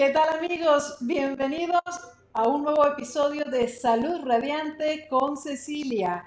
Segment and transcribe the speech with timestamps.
[0.00, 0.96] ¿Qué tal amigos?
[1.00, 1.82] Bienvenidos
[2.32, 6.24] a un nuevo episodio de Salud Radiante con Cecilia.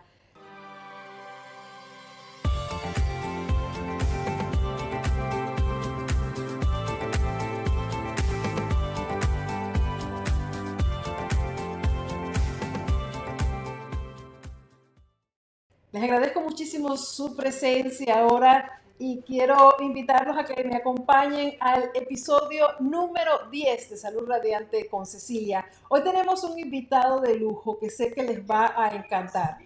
[15.92, 22.68] Les agradezco muchísimo su presencia ahora y quiero invitarlos a que me acompañen al episodio
[22.80, 25.66] número 10 de Salud Radiante con Cecilia.
[25.90, 29.58] Hoy tenemos un invitado de lujo que sé que les va a encantar.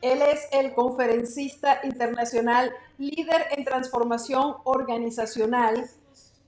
[0.00, 5.90] Él es el conferencista internacional, líder en transformación organizacional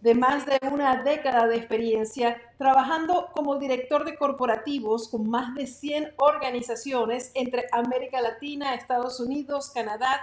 [0.00, 5.66] de más de una década de experiencia trabajando como director de corporativos con más de
[5.66, 10.20] 100 organizaciones entre América Latina, Estados Unidos, Canadá,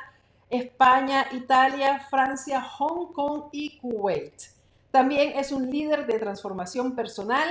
[0.50, 4.34] España, Italia, Francia, Hong Kong y Kuwait.
[4.92, 7.48] También es un líder de transformación personal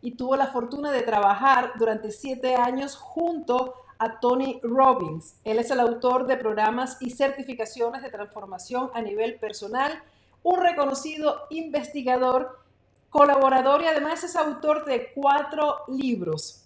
[0.00, 5.36] y tuvo la fortuna de trabajar durante siete años junto a Tony Robbins.
[5.44, 10.02] Él es el autor de programas y certificaciones de transformación a nivel personal
[10.46, 12.60] un reconocido investigador,
[13.10, 16.64] colaborador y además es autor de cuatro libros.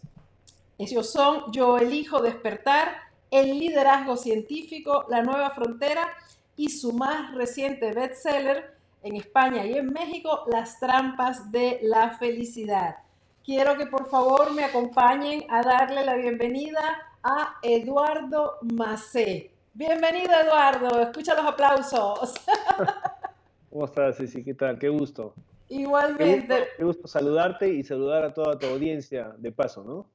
[0.76, 2.94] Ellos son Yo elijo despertar,
[3.30, 6.08] El liderazgo científico, La nueva frontera
[6.56, 12.96] y su más reciente bestseller en España y en México, Las trampas de la felicidad.
[13.44, 16.82] Quiero que por favor me acompañen a darle la bienvenida
[17.22, 19.52] a Eduardo Macé.
[19.74, 22.34] Bienvenido Eduardo, escucha los aplausos.
[23.70, 24.42] ¿Cómo estás, Ceci?
[24.42, 24.78] ¿Qué tal?
[24.78, 25.34] Qué gusto.
[25.68, 26.66] Igualmente.
[26.76, 30.06] Qué gusto, saludarte y saludar a toda tu audiencia de paso, ¿no?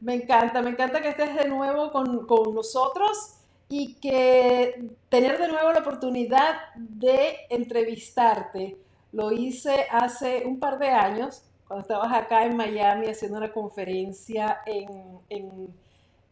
[0.00, 3.38] Me encanta, me encanta que estés de nuevo con, con nosotros
[3.68, 8.76] y que tener de nuevo la oportunidad de entrevistarte.
[9.12, 14.60] Lo hice hace un par de años, cuando estabas acá en Miami haciendo una conferencia
[14.66, 15.74] en, en,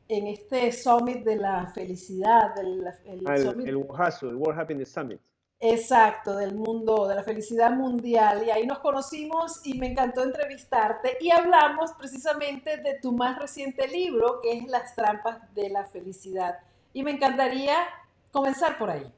[0.08, 2.56] en este Summit de la Felicidad.
[2.58, 2.86] el,
[3.26, 5.20] ah, el, el World Happiness Summit.
[5.60, 8.44] Exacto, del mundo, de la felicidad mundial.
[8.46, 13.88] Y ahí nos conocimos y me encantó entrevistarte y hablamos precisamente de tu más reciente
[13.88, 16.58] libro, que es Las trampas de la felicidad.
[16.92, 17.76] Y me encantaría
[18.30, 19.10] comenzar por ahí.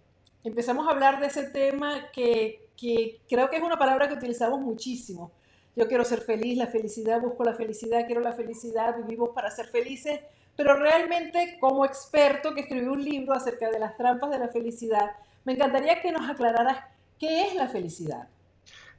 [0.44, 4.60] Empezamos a hablar de ese tema que, que creo que es una palabra que utilizamos
[4.60, 5.32] muchísimo.
[5.74, 9.66] Yo quiero ser feliz, la felicidad, busco la felicidad, quiero la felicidad, vivimos para ser
[9.66, 10.20] felices,
[10.56, 15.10] pero realmente como experto que escribió un libro acerca de las trampas de la felicidad,
[15.46, 16.78] me encantaría que nos aclararas
[17.18, 18.28] qué es la felicidad.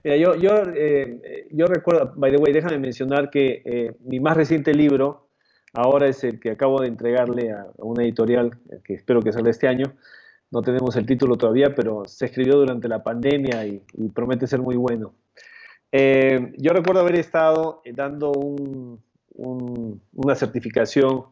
[0.04, 4.38] Mira, yo, yo, eh, yo recuerdo, by the way, déjame mencionar que eh, mi más
[4.38, 5.28] reciente libro,
[5.74, 9.68] ahora es el que acabo de entregarle a, una editorial, que espero que salga este
[9.68, 9.94] año.
[10.50, 14.78] No tenemos el título todavía, pero se escribió durante la pandemia y, promete ser muy
[14.78, 15.14] bueno.
[15.92, 18.32] Eh, yo recuerdo haber estado dando
[19.36, 21.26] una certificación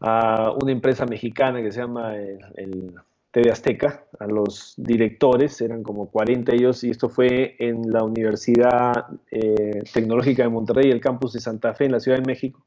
[0.00, 2.94] a una empresa mexicana que se llama el
[3.36, 9.08] TV Azteca, a los directores, eran como 40 ellos, y esto fue en la Universidad
[9.30, 12.64] eh, Tecnológica de Monterrey, el campus de Santa Fe, en la Ciudad de México.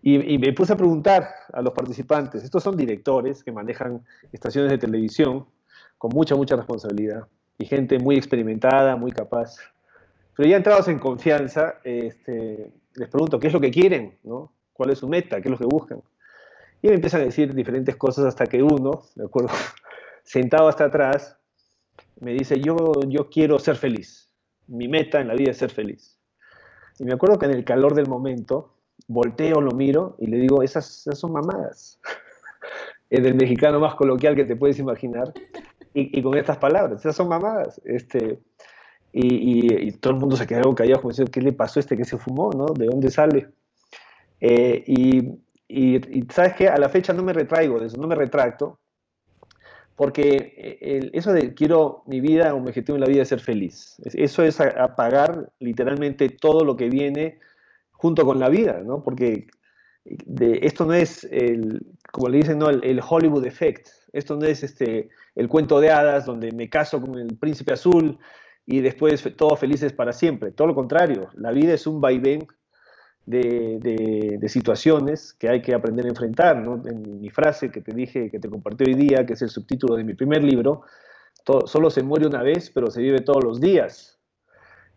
[0.00, 4.02] Y, me puse a preguntar a los participantes, estos son directores que manejan
[4.32, 5.44] estaciones de televisión
[5.98, 9.56] con mucha, mucha responsabilidad, y gente muy experimentada, muy capaz.
[10.34, 14.16] Pero ya entrados en confianza, este, les pregunto, ¿qué es lo que quieren?
[14.24, 14.50] ¿no?
[14.72, 15.42] ¿Cuál es su meta?
[15.42, 16.00] ¿Qué es lo que buscan?
[16.82, 19.50] Y me empiezan a decir diferentes cosas hasta que uno, de acuerdo,
[20.24, 21.38] sentado hasta atrás,
[22.20, 22.76] me dice, yo,
[23.06, 24.28] yo quiero ser feliz.
[24.66, 26.18] Mi meta en la vida es ser feliz.
[26.98, 28.74] Y me acuerdo que en el calor del momento,
[29.06, 32.00] volteo, lo miro y le digo, esas, son mamadas.
[33.10, 35.32] es el mexicano más coloquial que te puedes imaginar.
[35.94, 37.80] Y, con estas palabras, esas son mamadas.
[37.84, 38.40] Este,
[39.12, 42.04] y, todo el mundo se quedó callado como diciendo, ¿qué le pasó a este que
[42.04, 42.50] se fumó?
[42.50, 42.66] ¿no?
[42.66, 43.48] ¿De dónde sale?
[44.40, 45.38] Eh, y
[45.72, 48.78] y, sabes que a la fecha no me retraigo de eso, no me retracto,
[49.96, 53.96] porque eh, eso de quiero mi vida, un objetivo en la vida es ser feliz.
[54.04, 57.38] Eso es apagar literalmente todo lo que viene
[57.92, 59.02] junto con la vida, ¿no?
[59.02, 59.46] Porque
[60.04, 62.68] de, esto no es, el, como le dicen, ¿no?
[62.68, 63.88] el, Hollywood effect.
[64.12, 68.18] Esto no es este, el cuento de hadas donde me caso con el príncipe azul
[68.66, 70.52] y después todos felices para siempre.
[70.52, 72.46] Todo lo contrario, la vida es un vaivén
[73.26, 76.56] de, situaciones que hay que aprender a enfrentar.
[76.86, 79.96] En mi frase que te dije, que te compartí hoy día, que es el subtítulo
[79.96, 80.82] de mi primer libro,
[81.66, 84.18] solo se muere una vez, pero se vive todos los días.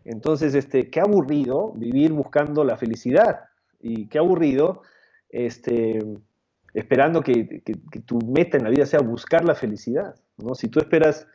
[0.04, 3.46] Entonces, este, qué aburrido vivir buscando la felicidad
[3.80, 4.82] y qué aburrido
[5.30, 5.98] este,
[6.74, 7.62] esperando que,
[8.04, 10.14] tu meta en la vida sea buscar la felicidad.
[10.36, 10.54] ¿no?
[10.54, 11.26] Si tú esperas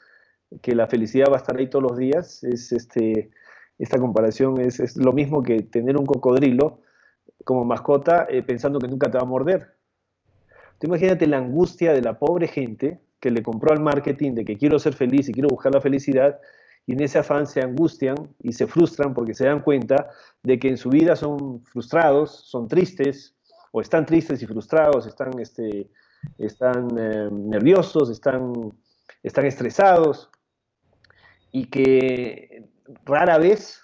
[0.61, 3.31] que la felicidad va a estar ahí todos los días, es, este,
[3.81, 6.81] esta comparación es, lo mismo que tener un cocodrilo
[7.43, 9.75] como mascota eh, pensando que nunca te va a morder.
[10.83, 14.77] Imagínate la angustia de la pobre gente que le compró al marketing de que quiero
[14.77, 16.39] ser feliz y quiero buscar la felicidad
[16.85, 20.09] y en ese afán se angustian y se frustran porque se dan cuenta
[20.43, 23.35] de que en su vida son frustrados, son tristes
[23.71, 25.89] o están tristes y frustrados, están, este,
[26.37, 28.71] están eh, nerviosos, están,
[29.23, 30.29] están estresados
[31.51, 32.69] y que
[33.05, 33.81] rara vez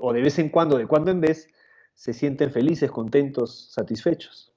[0.00, 1.48] o de vez en cuando, de cuando en vez,
[1.94, 4.52] se sienten felices, contentos, satisfechos.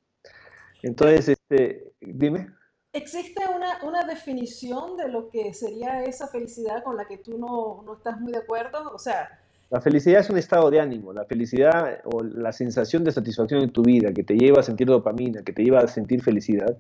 [0.82, 2.50] Entonces, este, dime.
[2.94, 7.84] ¿Existe una, una, definición de lo que sería esa felicidad con la que tú no,
[7.86, 8.92] no, estás muy de acuerdo?
[8.94, 9.42] O sea...
[9.70, 13.72] La felicidad es un estado de ánimo, la felicidad o la sensación de satisfacción en
[13.72, 16.78] tu vida que te lleva a sentir dopamina, que te lleva a sentir felicidad,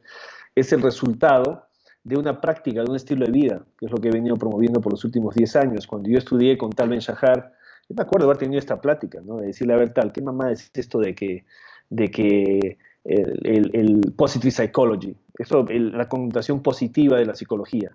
[0.53, 1.67] es el resultado
[2.05, 4.79] de una práctica, de un estilo de vida, que es lo que he venido promoviendo
[4.79, 5.87] por los últimos 10 años.
[5.87, 7.51] Cuando yo estudié con Tal Ben Shahar,
[7.89, 9.37] yo me acuerdo haber tenido esta plática, ¿no?
[9.37, 11.45] de decirle, a ver, tal, ¿qué mamá es esto de que,
[11.89, 17.91] de que el, el, positive psychology, eso, la connotación positiva de la psicología,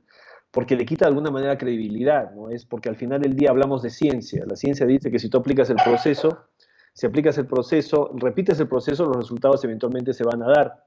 [0.50, 2.50] porque le quita de alguna manera credibilidad, ¿no?
[2.50, 4.44] Es porque al final del día hablamos de ciencia.
[4.46, 6.46] La ciencia dice que si tú aplicas el proceso,
[6.92, 10.84] si aplicas el proceso, repites el proceso, los resultados eventualmente se van a dar.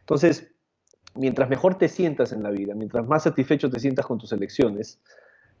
[0.00, 0.52] Entonces,
[1.16, 5.00] mientras mejor te sientas en la vida, mientras más satisfecho te sientas con tus elecciones,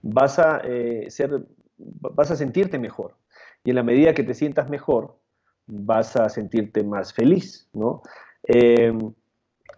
[0.02, 1.46] vas a, eh, ser,
[1.78, 3.16] vas a sentirte mejor.
[3.64, 5.16] Y en la medida que te sientas mejor,
[5.66, 8.02] vas a sentirte más feliz, ¿no?
[8.46, 8.92] Eh,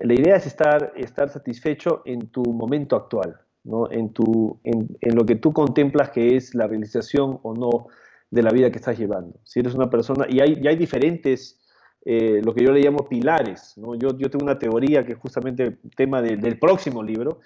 [0.00, 3.90] la idea es estar, estar satisfecho en tu momento actual, ¿no?
[3.90, 7.88] En, tu, en, lo que tú contemplas que es la realización o no
[8.30, 9.38] de la vida que estás llevando.
[9.42, 11.58] Si eres una persona, y hay, hay diferentes,
[12.04, 13.74] eh, lo que yo le llamo pilares.
[13.98, 17.40] Yo, tengo una teoría que es justamente el tema del próximo libro,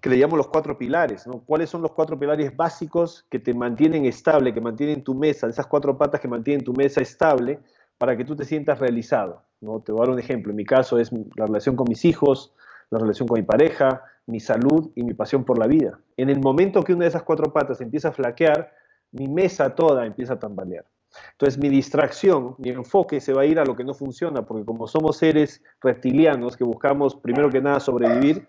[0.00, 1.24] que le llamo los cuatro pilares.
[1.46, 5.66] ¿Cuáles son los cuatro pilares básicos que te mantienen estable, que mantienen tu mesa, esas
[5.66, 7.58] cuatro patas que mantienen tu mesa estable
[7.98, 9.42] para que tú te sientas realizado?
[9.60, 9.80] ¿no?
[9.80, 10.50] Te voy a dar un ejemplo.
[10.50, 12.54] En mi caso es la relación con mis hijos,
[12.90, 15.98] la relación con mi pareja, mi salud y mi pasión por la vida.
[16.16, 18.72] En el momento que una de esas cuatro patas empieza a flaquear,
[19.12, 20.84] mi mesa toda empieza a tambalear.
[21.32, 24.64] Entonces mi distracción, mi enfoque se va a ir a lo que no funciona, porque
[24.64, 28.48] como somos seres reptilianos que buscamos primero que nada sobrevivir.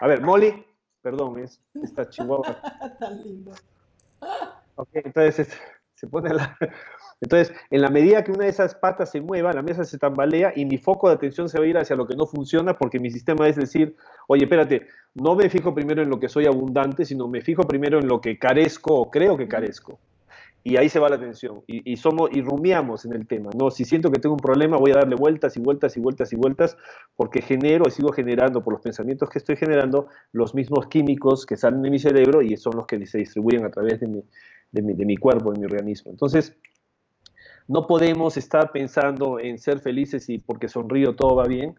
[0.00, 0.64] A ver, Molly,
[1.06, 2.60] Perdón, es esta chihuahua.
[2.98, 3.52] Tan lindo.
[4.74, 5.56] Ok, entonces
[5.94, 6.58] se pone la...
[7.20, 10.52] Entonces, en la medida que una de esas patas se mueva, la mesa se tambalea
[10.56, 12.98] y mi foco de atención se va a ir hacia lo que no funciona porque
[12.98, 13.94] mi sistema es decir,
[14.26, 18.00] oye, espérate, no me fijo primero en lo que soy abundante, sino me fijo primero
[18.00, 20.00] en lo que carezco o creo que carezco
[20.66, 23.84] y ahí se va la atención y, somos y rumiamos en el tema no si
[23.84, 26.76] siento que tengo un problema voy a darle vueltas y vueltas y vueltas y vueltas
[27.14, 31.56] porque genero y sigo generando por los pensamientos que estoy generando los mismos químicos que
[31.56, 35.52] salen de mi cerebro y son los que se distribuyen a través de mi, cuerpo
[35.52, 36.10] de mi organismo.
[36.10, 36.56] Entonces
[37.68, 41.76] no podemos estar pensando en ser felices y porque sonrío todo va bien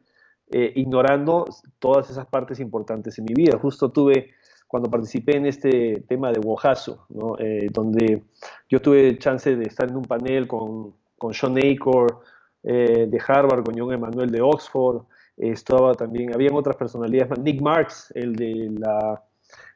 [0.50, 1.44] eh, ignorando
[1.80, 3.58] todas esas partes importantes en mi vida.
[3.60, 4.32] Justo tuve
[4.68, 7.08] cuando participé en este tema de Wojazo.
[7.40, 8.24] Eh, donde
[8.70, 12.22] yo tuve chance de estar en un panel con, con Sean Acor
[12.64, 15.04] eh, de Harvard, con John Emanuel de Oxford,
[15.38, 19.24] estaba también, habían otras personalidades, Nick Marks, el de la,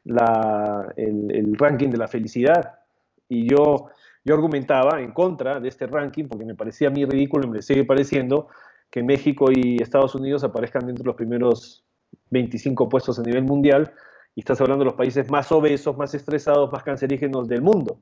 [0.05, 2.79] la el, el, ranking de la felicidad,
[3.29, 3.89] y yo,
[4.25, 7.61] yo argumentaba en contra de este ranking porque me parecía a mí ridículo y me
[7.61, 8.47] sigue pareciendo
[8.89, 11.85] que México y Estados Unidos aparezcan dentro de los primeros
[12.31, 13.93] 25 puestos a nivel mundial,
[14.35, 17.99] y estás hablando de los países más obesos, más estresados, más cancerígenos del mundo.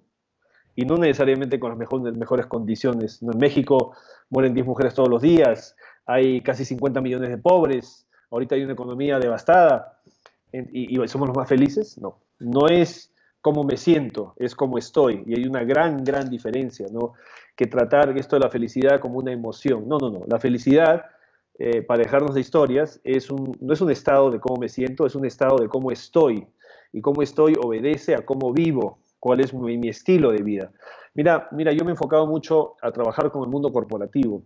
[0.75, 3.21] Y no necesariamente con las mejores, mejores condiciones.
[3.21, 3.93] En México
[4.29, 8.73] mueren 10 mujeres todos los días, hay casi 50 millones de pobres, ahorita hay una
[8.73, 9.99] economía devastada.
[10.51, 11.97] ¿Y, somos los más felices?
[11.99, 12.19] No.
[12.39, 15.23] No es cómo me siento, es cómo estoy.
[15.25, 17.13] Y hay una gran, gran diferencia, ¿no?
[17.55, 19.87] Que tratar esto de la felicidad como una emoción.
[19.87, 20.21] No, no, no.
[20.27, 21.05] La felicidad
[21.61, 25.25] eh, para dejarnos de historias, no es un estado de cómo me siento, es un
[25.25, 26.47] estado de cómo estoy.
[26.93, 30.71] Y cómo estoy obedece a cómo vivo, cuál es mi, mi estilo de vida.
[31.13, 34.41] Mira, mira, yo me he enfocado mucho a trabajar con el mundo corporativo.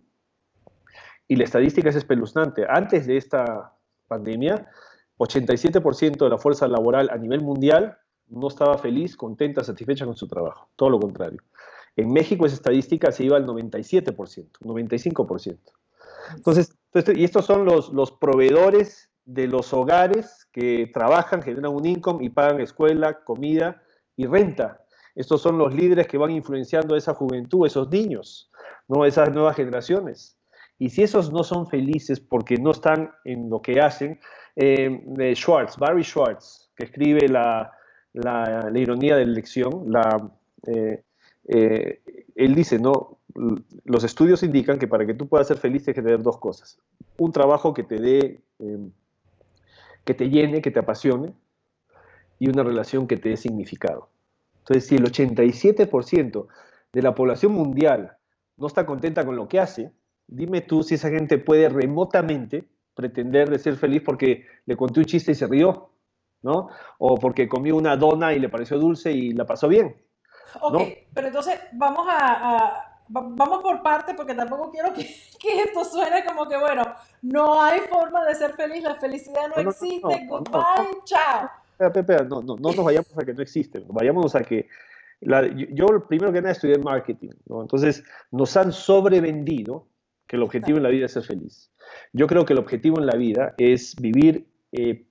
[1.28, 2.66] Y la estadística es espeluznante.
[2.68, 3.78] Antes de esta
[4.08, 4.68] pandemia,
[5.20, 7.96] 87% de la fuerza laboral a nivel mundial
[8.28, 10.70] no estaba feliz, contenta, satisfecha con su trabajo.
[10.76, 11.40] Todo lo contrario.
[11.96, 14.16] En México esa estadística se iba al 97%,
[14.62, 15.60] 95%.
[16.36, 16.76] Entonces,
[17.16, 22.62] y estos son los, proveedores de los hogares que trabajan, generan un income y pagan
[22.62, 23.82] escuela, comida
[24.16, 24.86] y renta.
[25.16, 28.52] Estos son los líderes que van influenciando a esa juventud, esos niños,
[28.88, 29.06] ¿no?
[29.06, 30.38] esas nuevas generaciones.
[30.78, 34.20] Y si esos no son felices porque no están en lo que hacen,
[34.56, 37.72] eh, Schwartz, Barry Schwartz, que escribe la,
[38.14, 39.92] la, ironía de la elección,
[40.68, 41.04] eh,
[41.48, 42.02] eh,
[42.36, 46.04] él dice, no, los estudios indican que para que tú puedas ser feliz tienes que
[46.04, 46.80] tener dos cosas.
[47.18, 48.92] Un trabajo que te dé, em,
[50.04, 51.34] que te llene, que te apasione,
[52.40, 54.10] y una relación que te dé significado.
[54.60, 56.48] Entonces, si el 87%
[56.92, 58.18] de la población mundial
[58.58, 59.92] no está contenta con lo que hace,
[60.28, 65.06] dime tú si esa gente puede remotamente pretender de ser feliz porque le conté un
[65.06, 65.90] chiste y se rió,
[66.42, 66.70] ¿no?
[67.00, 69.96] O porque comió una dona y le pareció dulce y la pasó bien.
[70.62, 70.82] Ok,
[71.14, 76.58] pero entonces vamos a, vamos por parte porque tampoco quiero que, esto suene como que,
[76.58, 76.84] bueno,
[77.22, 81.50] no hay forma de ser feliz, la felicidad no, existe, goodbye, chao.
[81.80, 84.68] Espera, no, no, no nos vayamos a que no existe, vayámonos a que
[85.22, 87.62] la, yo, primero que nada estudié marketing, ¿no?
[87.62, 89.88] entonces nos han sobrevendido
[90.28, 91.72] que el objetivo en la vida es ser feliz.
[92.12, 95.06] Yo creo que el objetivo en la vida es vivir eh,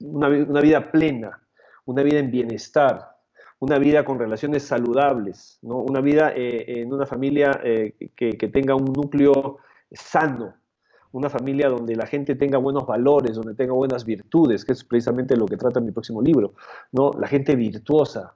[0.00, 1.42] una, una, vida plena,
[1.84, 3.15] una vida en bienestar,
[3.58, 5.78] una vida con relaciones saludables, ¿no?
[5.78, 9.58] una vida eh, en una familia eh, que, que, tenga un núcleo
[9.90, 10.54] sano,
[11.12, 15.36] una familia donde la gente tenga buenos valores, donde tenga buenas virtudes, que es precisamente
[15.36, 16.54] lo que trata mi próximo libro,
[16.92, 17.12] ¿no?
[17.18, 18.34] la gente virtuosa.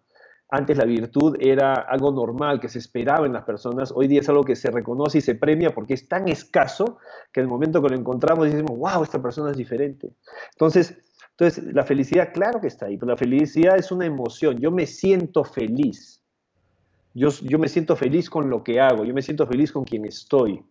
[0.52, 4.28] Antes la virtud era algo normal que se esperaba en las personas, hoy día es
[4.28, 6.98] algo que se reconoce y se premia porque es tan escaso
[7.30, 10.10] que en el momento que lo encontramos decimos, wow, esta persona es diferente.
[10.52, 10.98] Entonces,
[11.40, 14.58] entonces, la felicidad, claro que está ahí, pero la felicidad es una emoción.
[14.58, 16.22] Yo me siento feliz.
[17.14, 19.06] Yo, yo me siento feliz con lo que hago.
[19.06, 20.62] Yo me siento feliz con quien estoy.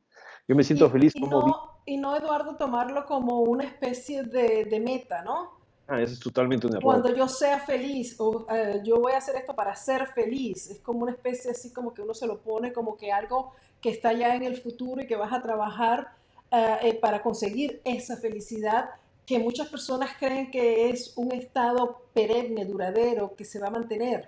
[0.47, 1.41] Yo me siento feliz como...
[1.41, 5.57] No, y no, Eduardo, tomarlo como una especie de, de meta, ¿no?
[5.87, 6.83] Ah, eso es totalmente un error.
[6.83, 10.79] Cuando yo sea feliz, o eh, yo voy a hacer esto para ser feliz, es
[10.81, 14.13] como una especie así como que uno se lo pone como que algo que está
[14.13, 16.09] ya en el futuro y que vas a trabajar
[16.51, 18.91] eh, eh, para conseguir esa felicidad
[19.29, 24.27] que muchas personas creen que es un estado perenne, duradero, que se va a mantener.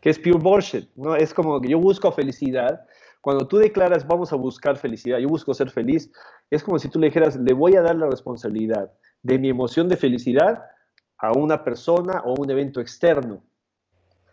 [0.00, 1.16] Que es pure bullshit, ¿no?
[1.16, 2.86] Es como que yo busco felicidad.
[3.20, 6.12] Cuando tú declaras vamos a buscar felicidad, yo busco ser feliz,
[6.48, 9.88] es como si tú le dijeras, le voy a dar la responsabilidad de mi emoción
[9.88, 10.62] de felicidad
[11.18, 13.42] a una persona o un evento externo.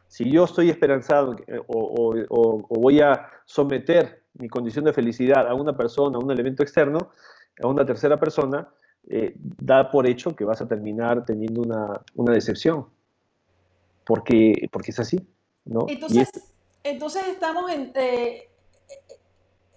[0.05, 5.75] Si yo estoy esperanzado o, o voy a someter mi condición de felicidad a una
[5.75, 7.09] persona, a un elemento externo,
[7.63, 8.69] a una tercera persona,
[9.09, 12.87] eh, da por hecho que vas a terminar teniendo una, una decepción,
[14.05, 15.19] porque, porque es así,
[15.65, 15.85] ¿no?
[15.87, 16.29] Entonces,
[16.83, 17.91] entonces estamos en...
[17.95, 18.49] Eh,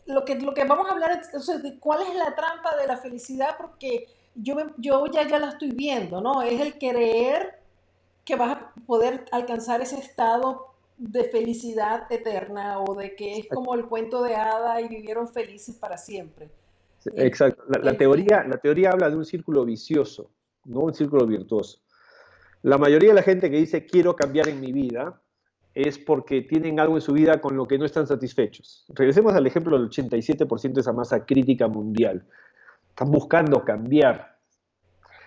[0.07, 2.97] lo, que, lo que vamos a hablar es de cuál es la trampa de la
[2.97, 6.43] felicidad, porque yo, yo ya, ya la estoy viendo, ¿no?
[6.43, 7.61] Es el creer
[8.25, 13.75] que vas a poder alcanzar ese estado de felicidad eterna o de que es como
[13.75, 16.51] el cuento de hada y vivieron felices para siempre.
[17.15, 17.63] Exacto.
[17.69, 20.31] La, teoría, la teoría habla de un círculo vicioso,
[20.65, 21.81] no un círculo virtuoso.
[22.63, 25.21] La mayoría de la gente que dice quiero cambiar en mi vida
[25.75, 28.87] es porque tienen algo en su vida con lo que no están satisfechos.
[28.89, 32.27] Regresemos al ejemplo del 87% de esa masa crítica mundial.
[32.89, 34.39] Están buscando cambiar.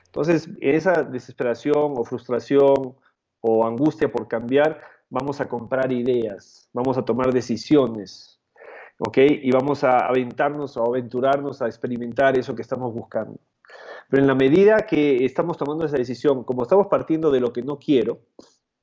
[0.07, 2.95] Entonces, esa desesperación o frustración
[3.41, 8.28] o angustia por cambiar, vamos a comprar ideas, vamos a tomar decisiones,
[9.00, 9.18] ¿ok?
[9.18, 13.39] Y vamos a aventarnos o aventurarnos a experimentar eso que estamos buscando.
[14.10, 17.62] Pero en la medida que estamos tomando esa decisión, como estamos partiendo de lo que
[17.62, 18.20] no quiero,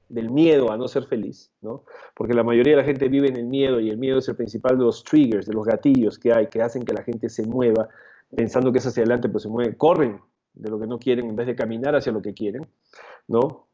[0.09, 1.85] del miedo a no ser feliz, ¿no?
[2.15, 4.37] Porque la mayoría de la gente vive en el miedo y el miedo es el
[4.37, 7.45] principal de los triggers, de los gatillos que hay, que hacen que la gente se
[7.45, 7.89] mueva
[8.35, 10.21] pensando que es hacia adelante, pues se mueven, corren
[10.55, 12.67] de lo que no quieren en vez de caminar hacia lo que quieren,
[13.27, 13.67] ¿no?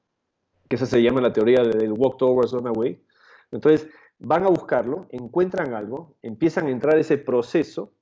[0.69, 3.03] Que esa se llama la teoría del walk towards run away.
[3.51, 3.89] Entonces,
[4.25, 7.93] van a buscarlo, encuentran algo, empiezan a entrar ese proceso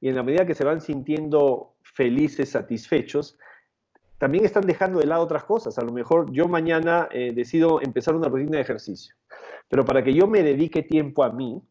[0.00, 3.38] y en la medida que se van sintiendo felices, satisfechos,
[4.18, 5.78] también están dejando de lado otras cosas.
[5.78, 9.14] A lo mejor yo mañana eh, decido empezar una rutina de ejercicio,
[9.68, 11.62] pero para que yo me dedique tiempo a mí,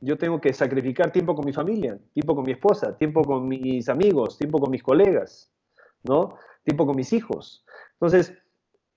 [0.00, 3.88] yo tengo que sacrificar tiempo con mi familia, tiempo con mi esposa, tiempo con mis
[3.88, 5.50] amigos, tiempo con mis colegas,
[6.02, 6.36] ¿no?
[6.62, 7.64] Tiempo con mis hijos.
[7.94, 8.34] Entonces,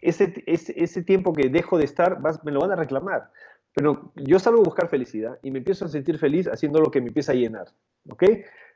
[0.02, 3.32] ese, ese, tiempo que dejo de estar, me lo van a reclamar.
[3.80, 7.00] Pero yo salgo a buscar felicidad y me empiezo a sentir feliz haciendo lo que
[7.00, 7.70] me empieza a llenar,
[8.10, 8.24] ¿ok?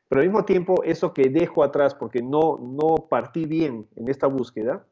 [0.07, 4.27] Pero al mismo tiempo, eso que dejo atrás porque no, no partí bien en esta
[4.27, 4.87] búsqueda,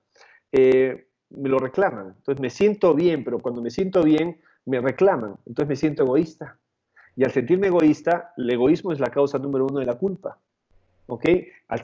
[0.52, 2.16] eh, me lo reclaman.
[2.18, 5.38] Entonces me siento bien, pero cuando me siento bien, me reclaman.
[5.46, 6.60] Entonces me siento egoísta.
[7.16, 10.42] Y al sentirme egoísta, el egoísmo es la causa número uno de la culpa.
[11.08, 11.26] ¿Ok?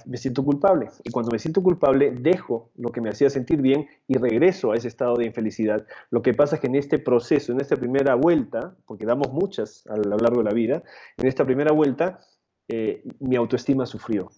[0.06, 0.90] Me siento culpable.
[1.04, 4.76] Y cuando me siento culpable, dejo lo que me hacía sentir bien y regreso a
[4.76, 5.86] ese estado de infelicidad.
[6.10, 9.86] Lo que pasa es que en este proceso, en esta primera vuelta, porque damos muchas
[9.88, 10.84] a lo largo de la vida,
[11.18, 12.20] en esta primera vuelta,
[12.68, 14.30] eh, mi autoestima sufrió.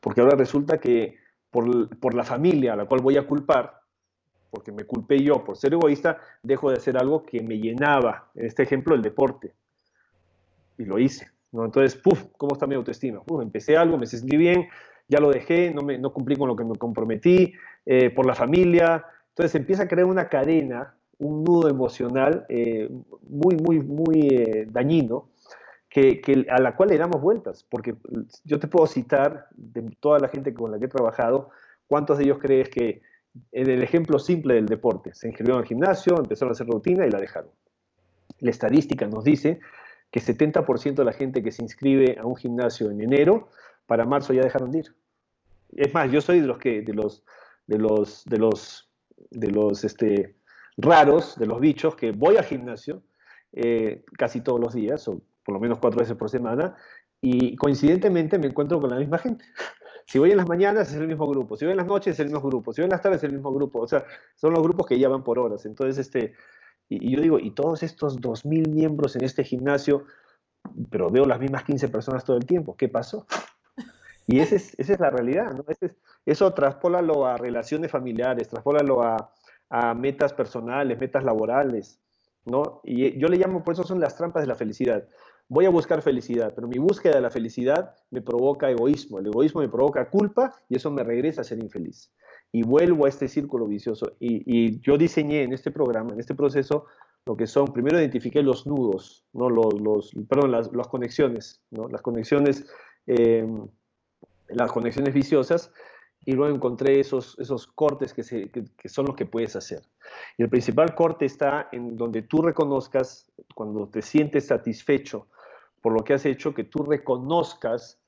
[0.00, 1.16] Porque ahora resulta que
[1.50, 3.80] por, por la familia a la cual voy a culpar,
[4.50, 8.46] porque me culpé yo por ser egoísta, dejo de hacer algo que me llenaba, en
[8.46, 9.54] este ejemplo, el deporte.
[10.78, 11.33] Y lo hice.
[11.54, 11.64] ¿No?
[11.64, 12.24] Entonces, ¡puf!
[12.36, 13.22] ¿Cómo está mi autoestima?
[13.40, 14.66] empecé algo, me sentí bien,
[15.08, 17.52] ya lo dejé, no, me, cumplí con lo que me comprometí,
[17.86, 19.04] eh, por la familia.
[19.28, 22.90] Entonces empieza a crear una cadena, un nudo emocional eh,
[23.28, 25.30] muy, muy, muy eh, dañino,
[25.88, 26.20] que,
[26.50, 27.94] a la cual le damos vueltas, porque
[28.42, 31.50] yo te puedo citar de toda la gente con la que he trabajado,
[31.86, 33.00] ¿cuántos de ellos crees que
[33.52, 37.10] en el ejemplo simple del deporte, se inscribieron al gimnasio, empezaron a hacer rutina y
[37.10, 37.52] la dejaron?
[38.40, 39.60] La estadística nos dice
[40.14, 43.48] que 70% de la gente que se inscribe a un gimnasio en enero,
[43.84, 44.94] para marzo ya dejaron de ir.
[45.72, 47.24] Es más, yo soy de los que, de los,
[47.66, 48.88] de los, de los,
[49.32, 50.36] de los este,
[50.76, 53.02] raros, de los bichos, que voy al gimnasio
[53.54, 56.76] eh, casi todos los días, o por lo menos cuatro veces por semana,
[57.20, 59.44] y coincidentemente me encuentro con la misma gente.
[60.06, 62.20] Si voy en las mañanas es el mismo grupo, si voy en las noches es
[62.20, 64.04] el mismo grupo, si voy en las tardes es el mismo grupo, o sea,
[64.34, 65.64] son los grupos que ya van por horas.
[65.64, 66.34] Entonces, este,
[66.88, 70.04] y, yo digo, y todos estos 2.000 miembros en este gimnasio,
[70.90, 73.26] pero veo las mismas 15 personas todo el tiempo, ¿qué pasó?
[74.26, 75.66] Y esa es, esa es la realidad, ¿no?
[76.24, 79.30] eso traspólalo a relaciones familiares, traspólalo a,
[79.68, 82.00] a metas personales, metas laborales,
[82.46, 82.80] ¿no?
[82.84, 85.06] Y yo le llamo, por eso son las trampas de la felicidad.
[85.46, 89.60] Voy a buscar felicidad, pero mi búsqueda de la felicidad me provoca egoísmo, el egoísmo
[89.60, 92.10] me provoca culpa y eso me regresa a ser infeliz
[92.54, 94.12] y vuelvo a este círculo vicioso.
[94.20, 96.86] Y, yo diseñé en este programa, en este proceso,
[97.26, 99.50] lo que son, primero identifiqué los nudos, ¿no?
[99.50, 101.88] los, los perdón, las, las, conexiones, ¿no?
[101.88, 102.64] las conexiones,
[103.06, 103.66] em,
[104.46, 105.72] las conexiones viciosas,
[106.24, 109.82] y luego encontré esos, esos cortes que, se, que, son los que puedes hacer.
[110.38, 115.26] Y el principal corte está en donde tú reconozcas, cuando te sientes satisfecho
[115.82, 118.00] por lo que has hecho, que tú reconozcas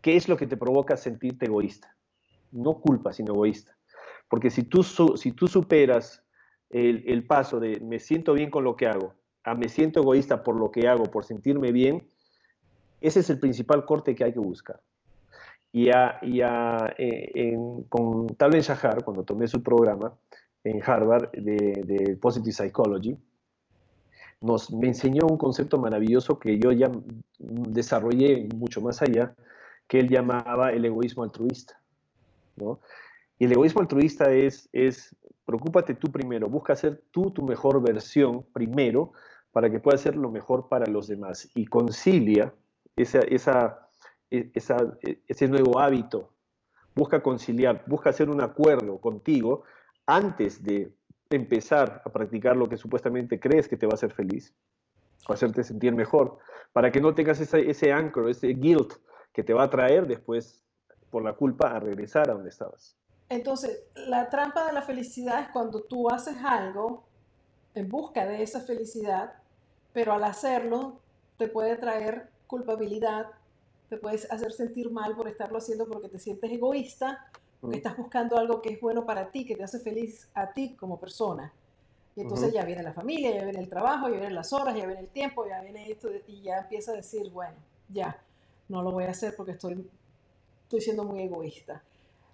[0.00, 1.94] qué es lo que te provoca sentirte egoísta.
[2.52, 3.76] No culpa, sino egoísta.
[4.32, 6.24] Porque si tú, si tú superas
[6.70, 9.12] el, paso de me siento bien con lo que hago,
[9.44, 12.08] a me siento egoísta por lo que hago, por sentirme bien,
[13.02, 14.80] ese es el principal corte que hay que buscar.
[15.70, 17.58] Y, a, y eh,
[17.90, 20.14] con Tal Ben Shahar, cuando tomé su programa
[20.64, 23.14] en Harvard de, de, Positive Psychology,
[24.40, 26.90] nos, me enseñó un concepto maravilloso que yo ya
[27.38, 29.34] desarrollé mucho más allá,
[29.86, 31.78] que él llamaba el egoísmo altruista.
[32.56, 32.80] ¿no?
[33.38, 38.44] Y el egoísmo altruista es, es, preocúpate tú primero, busca ser tú tu mejor versión
[38.52, 39.12] primero
[39.50, 41.50] para que puedas ser lo mejor para los demás.
[41.54, 42.54] Y concilia
[42.96, 43.88] esa, esa,
[44.30, 46.32] e, e, ese nuevo hábito,
[46.94, 49.64] busca conciliar, busca hacer un acuerdo contigo
[50.06, 50.92] antes de
[51.30, 54.54] empezar a practicar lo que supuestamente crees que te va a hacer feliz
[55.28, 56.38] o hacerte sentir mejor,
[56.72, 58.94] para que no tengas ese, ese ancro, ese guilt
[59.32, 60.64] que te va a traer después
[61.10, 62.96] por la culpa a regresar a donde estabas.
[63.32, 67.02] Entonces, la trampa de la felicidad es cuando tú haces algo
[67.74, 69.32] en busca de esa felicidad,
[69.94, 71.00] pero al hacerlo
[71.38, 73.28] te puede traer culpabilidad,
[73.88, 77.26] te puedes hacer sentir mal por estarlo haciendo porque te sientes egoísta,
[77.58, 80.76] porque estás buscando algo que es bueno para ti, que te hace feliz a ti
[80.76, 81.50] como persona.
[82.14, 84.84] Y entonces ya viene la familia, ya viene el trabajo, ya vienen las horas, ya
[84.84, 87.56] viene el tiempo, ya viene esto, y ya empieza a decir, bueno,
[87.88, 88.14] ya,
[88.68, 89.88] no lo voy a hacer porque estoy,
[90.64, 91.82] estoy siendo muy egoísta.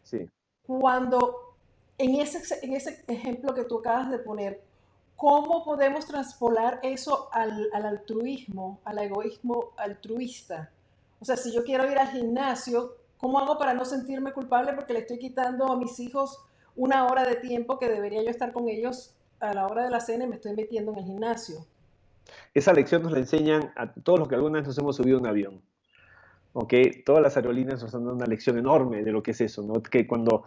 [0.02, 0.28] Sí
[0.68, 1.54] cuando
[1.96, 4.60] en ese, en ese ejemplo que tú acabas de poner,
[5.16, 10.70] ¿cómo podemos transpolar eso al, altruismo, al egoísmo altruista?
[11.20, 14.92] O sea, si yo quiero ir al gimnasio, ¿cómo hago para no sentirme culpable porque
[14.92, 16.38] le estoy quitando a mis hijos
[16.76, 20.00] una hora de tiempo que debería yo estar con ellos a la hora de la
[20.00, 21.64] cena y me estoy metiendo en el gimnasio?
[22.52, 25.20] Esa lección nos la enseñan a todos los que alguna vez nos hemos subido a
[25.22, 25.62] un avión.
[26.60, 29.62] Okay, todas las aerolíneas nos han dado una lección enorme de lo que es eso,
[29.62, 29.80] ¿no?
[29.80, 30.42] Que cuando,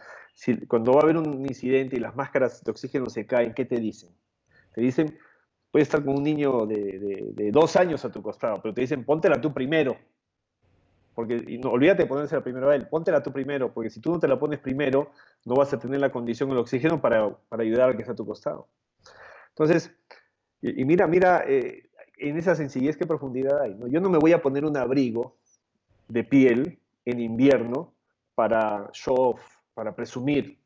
[0.67, 3.79] cuando va a haber un incidente y las máscaras de oxígeno se caen, ¿qué te
[3.79, 4.09] dicen?
[4.73, 5.17] Te dicen,
[5.71, 9.05] puedes estar con un niño de, de, dos años a tu costado, pero te dicen,
[9.05, 9.95] póntela tú primero.
[11.15, 14.11] Porque, y no, olvídate de ponérsela primero a él, póntela tú primero, porque si tú
[14.11, 15.11] no te la pones primero,
[15.45, 18.17] no vas a tener la condición del oxígeno para, para ayudar al que está a
[18.17, 18.67] tu costado.
[19.51, 19.95] Entonces,
[20.61, 23.75] y, mira, mira, eh, en esa sencillez, qué profundidad hay.
[23.75, 23.87] ¿no?
[23.87, 25.37] Yo no me voy a poner un abrigo
[26.11, 27.93] de piel en invierno
[28.35, 29.41] para show off,
[29.73, 30.59] para presumir.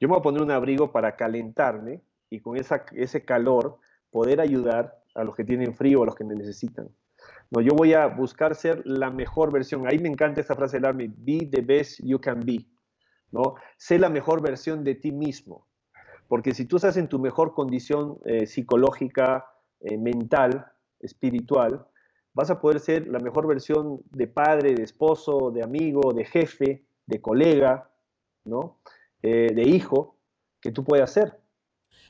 [0.00, 3.78] Yo me voy a poner un abrigo para calentarme y con esa, ese calor
[4.10, 6.88] poder ayudar a los que tienen frío, a los que me necesitan.
[7.50, 9.86] No, yo voy a buscar ser la mejor versión.
[9.86, 12.66] Ahí me encanta esta frase del Army, be the best you can be.
[13.30, 13.54] ¿no?
[13.76, 15.66] Sé la mejor versión de ti mismo.
[16.28, 19.46] Porque si tú estás en tu mejor condición eh, psicológica,
[19.80, 20.66] eh, mental,
[21.00, 21.86] espiritual,
[22.34, 26.84] vas a poder ser la mejor versión de padre, de esposo, de amigo, de jefe,
[27.06, 27.90] de colega,
[28.44, 28.80] ¿no?
[29.22, 30.16] Eh, de hijo
[30.60, 31.38] que tú puedas ser.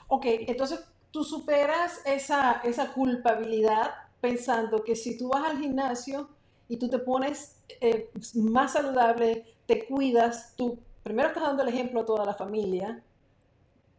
[0.09, 6.29] Ok, entonces tú superas esa, esa culpabilidad pensando que si tú vas al gimnasio
[6.69, 12.01] y tú te pones eh, más saludable, te cuidas, tú primero estás dando el ejemplo
[12.01, 13.03] a toda la familia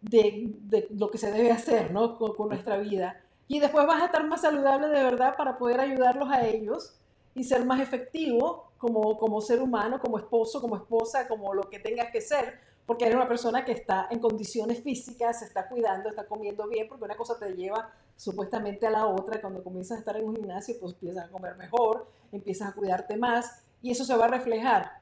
[0.01, 2.17] de, de lo que se debe hacer ¿no?
[2.17, 3.21] con, con nuestra vida.
[3.47, 6.99] Y después vas a estar más saludable de verdad para poder ayudarlos a ellos
[7.35, 11.79] y ser más efectivo como, como ser humano, como esposo, como esposa, como lo que
[11.79, 16.09] tengas que ser, porque eres una persona que está en condiciones físicas, se está cuidando,
[16.09, 19.41] está comiendo bien, porque una cosa te lleva supuestamente a la otra.
[19.41, 23.17] Cuando comienzas a estar en un gimnasio, pues empiezas a comer mejor, empiezas a cuidarte
[23.17, 24.99] más y eso se va a reflejar.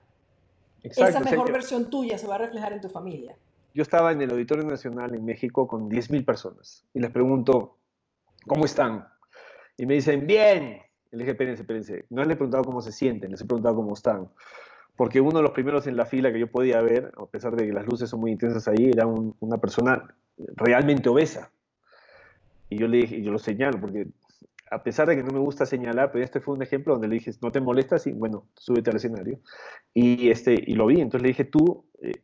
[0.82, 3.36] Esa mejor versión tuya se va a reflejar en tu familia.
[3.74, 7.78] Yo estaba en el Auditorio Nacional en México con 10.000 personas y les pregunto,
[8.48, 9.08] ¿cómo están?
[9.78, 10.82] Y me dicen, bien.
[11.12, 12.06] Y le dije, espérense, espérense.
[12.10, 14.30] No les he preguntado cómo se sienten, les he preguntado cómo están
[14.96, 17.66] porque uno de los primeros en la fila que yo podía ver, a pesar de
[17.66, 21.52] que las luces son muy intensas ahí, era una persona realmente obesa.
[22.70, 24.08] Y yo le dije, yo lo señalo, porque
[24.70, 27.16] a pesar de que no me gusta señalar, pero este fue un ejemplo donde le
[27.16, 29.40] dije, no te molestas y bueno, súbete al escenario.
[29.94, 32.22] Y, este, y lo vi, entonces le dije, tú eh,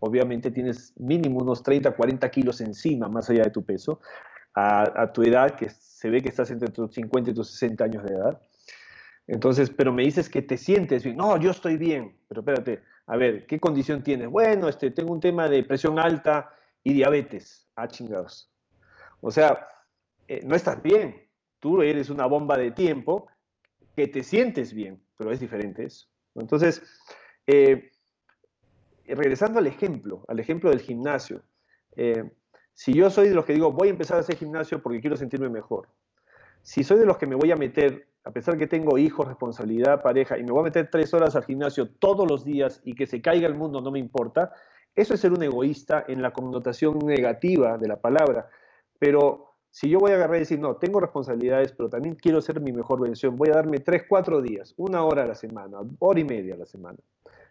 [0.00, 4.00] obviamente tienes mínimo unos 30, 40 kilos encima, más allá de tu peso,
[4.54, 7.84] a, a tu edad, que se ve que estás entre tus 50 y tus 60
[7.84, 8.40] años de edad
[9.26, 11.16] entonces, pero me dices que te sientes bien.
[11.16, 12.18] No, yo estoy bien.
[12.28, 14.28] Pero espérate, a ver, ¿qué condición tienes?
[14.28, 17.68] Bueno, este, tengo un tema de presión alta y diabetes.
[17.76, 18.52] Ah, chingados.
[19.20, 19.68] O sea,
[20.28, 21.28] eh, no estás bien.
[21.60, 23.28] Tú eres una bomba de tiempo
[23.94, 26.08] que te sientes bien, pero es diferente eso.
[26.34, 26.82] Entonces,
[27.46, 27.92] eh,
[29.06, 31.42] regresando al ejemplo, al ejemplo del gimnasio.
[31.94, 32.24] Eh,
[32.74, 35.16] si yo soy de los que digo, voy a empezar a hacer gimnasio porque quiero
[35.16, 35.88] sentirme mejor.
[36.62, 40.02] Si soy de los que me voy a meter a pesar que tengo hijos, responsabilidad,
[40.02, 43.06] pareja, y me voy a meter tres horas al gimnasio todos los días y que
[43.06, 44.52] se caiga el mundo no me importa,
[44.94, 48.48] eso es ser un egoísta en la connotación negativa de la palabra.
[48.98, 52.60] Pero si yo voy a agarrar y decir, no, tengo responsabilidades, pero también quiero ser
[52.60, 56.20] mi mejor versión, voy a darme tres, cuatro días, una hora a la semana, hora
[56.20, 56.98] y media a la semana,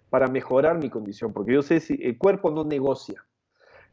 [0.09, 3.25] para mejorar mi condición, porque yo sé si el cuerpo no negocia,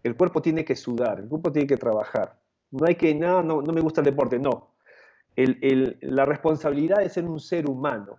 [0.02, 2.38] el cuerpo tiene que sudar, el cuerpo tiene que trabajar.
[2.70, 4.74] No hay que, no, no, no me gusta el deporte, no
[5.44, 8.18] la responsabilidad de ser un ser humano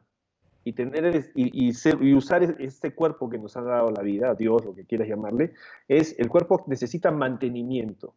[0.63, 4.85] y, tener, y, usar este cuerpo que nos ha dado la vida, Dios, lo que
[4.85, 5.53] quieras llamarle,
[5.87, 8.13] es el cuerpo necesita mantenimiento.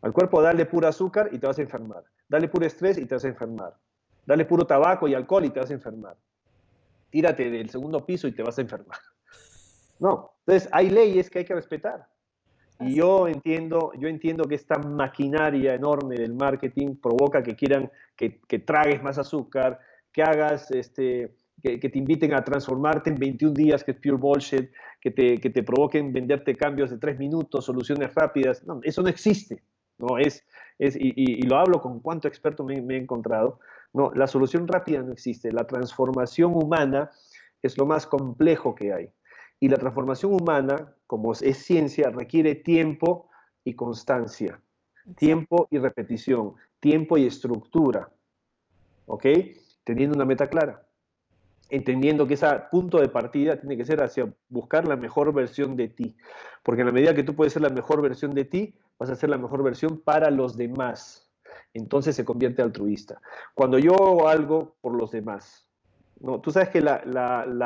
[0.00, 2.04] Al cuerpo dale puro azúcar y te vas a enfermar.
[2.28, 3.74] Dale puro estrés y te vas a enfermar.
[4.24, 6.16] Dale puro tabaco y alcohol y te vas a enfermar.
[7.10, 8.98] Tírate del segundo piso y te vas a enfermar.
[10.00, 12.06] No, entonces hay leyes que hay que respetar.
[12.80, 18.40] Y yo entiendo, yo entiendo que esta maquinaria enorme del marketing provoca que quieran que,
[18.46, 19.80] que tragues más azúcar,
[20.12, 24.70] que hagas, este, que, te inviten a transformarte en 21 días, que es pure bullshit,
[25.00, 28.64] que te, que te provoquen venderte cambios de 3 minutos, soluciones rápidas.
[28.64, 29.62] No, eso no existe.
[29.98, 30.44] No, es,
[30.78, 33.58] es, y, y, lo hablo con cuánto experto me, me he encontrado.
[33.92, 35.50] No, la solución rápida no existe.
[35.50, 37.10] La transformación humana
[37.62, 39.10] es lo más complejo que hay.
[39.60, 43.28] Y la transformación humana, como es ciencia, requiere tiempo
[43.64, 44.60] y constancia,
[45.16, 48.10] tiempo y repetición, tiempo y estructura,
[49.06, 49.26] ¿ok?
[49.84, 50.86] Teniendo una meta clara,
[51.70, 55.88] entendiendo que ese punto de partida tiene que ser hacia buscar la mejor versión de
[55.88, 56.16] ti,
[56.62, 59.16] porque en la medida que tú puedes ser la mejor versión de ti, vas a
[59.16, 61.30] ser la mejor versión para los demás.
[61.74, 63.20] Entonces se convierte altruista.
[63.54, 65.67] Cuando yo hago algo por los demás,
[66.20, 67.02] no, tú sabes que la,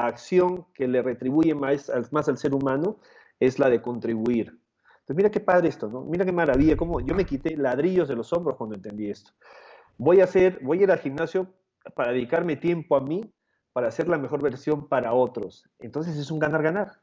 [0.05, 2.99] acción que le retribuye más, más, al ser humano
[3.41, 4.59] es la de contribuir.
[5.01, 6.03] Entonces, mira qué padre esto, ¿no?
[6.03, 9.33] Mira qué maravilla, cómo yo me quité ladrillos de los hombros cuando entendí esto.
[9.97, 11.49] Voy a, hacer, voy ir al gimnasio
[11.95, 13.33] para dedicarme tiempo a mí,
[13.73, 15.69] para hacer la mejor versión para otros.
[15.79, 17.01] Entonces es un ganar-ganar.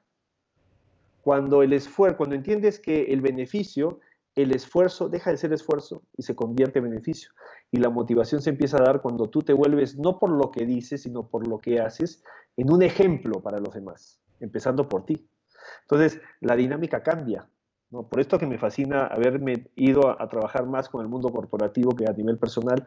[1.21, 3.99] Cuando el esfuerzo, cuando entiendes que el beneficio
[4.41, 7.31] el esfuerzo deja de ser esfuerzo y se convierte en beneficio.
[7.71, 10.65] Y la motivación se empieza a dar cuando tú te vuelves, no por lo que
[10.65, 12.23] dices, sino por lo que haces,
[12.57, 15.29] en un ejemplo para los demás, empezando por ti.
[15.81, 17.49] Entonces, la dinámica cambia.
[17.89, 18.07] ¿no?
[18.07, 22.05] Por esto que me fascina haberme ido a, trabajar más con el mundo corporativo que
[22.05, 22.85] a nivel personal,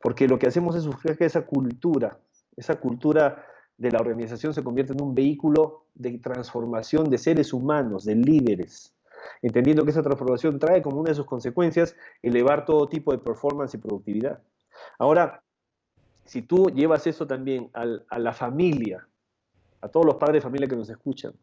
[0.00, 2.20] porque lo que hacemos es buscar que esa cultura,
[2.56, 3.44] esa cultura
[3.76, 8.93] de la organización se convierte en un vehículo de transformación de seres humanos, de líderes,
[9.42, 13.74] entendiendo que esa transformación trae como una de sus consecuencias elevar todo tipo de performance
[13.74, 14.40] y productividad.
[14.98, 15.42] Ahora,
[16.24, 19.06] si tú llevas eso también a la familia,
[19.80, 21.34] a todos los padres de familia que nos escuchan,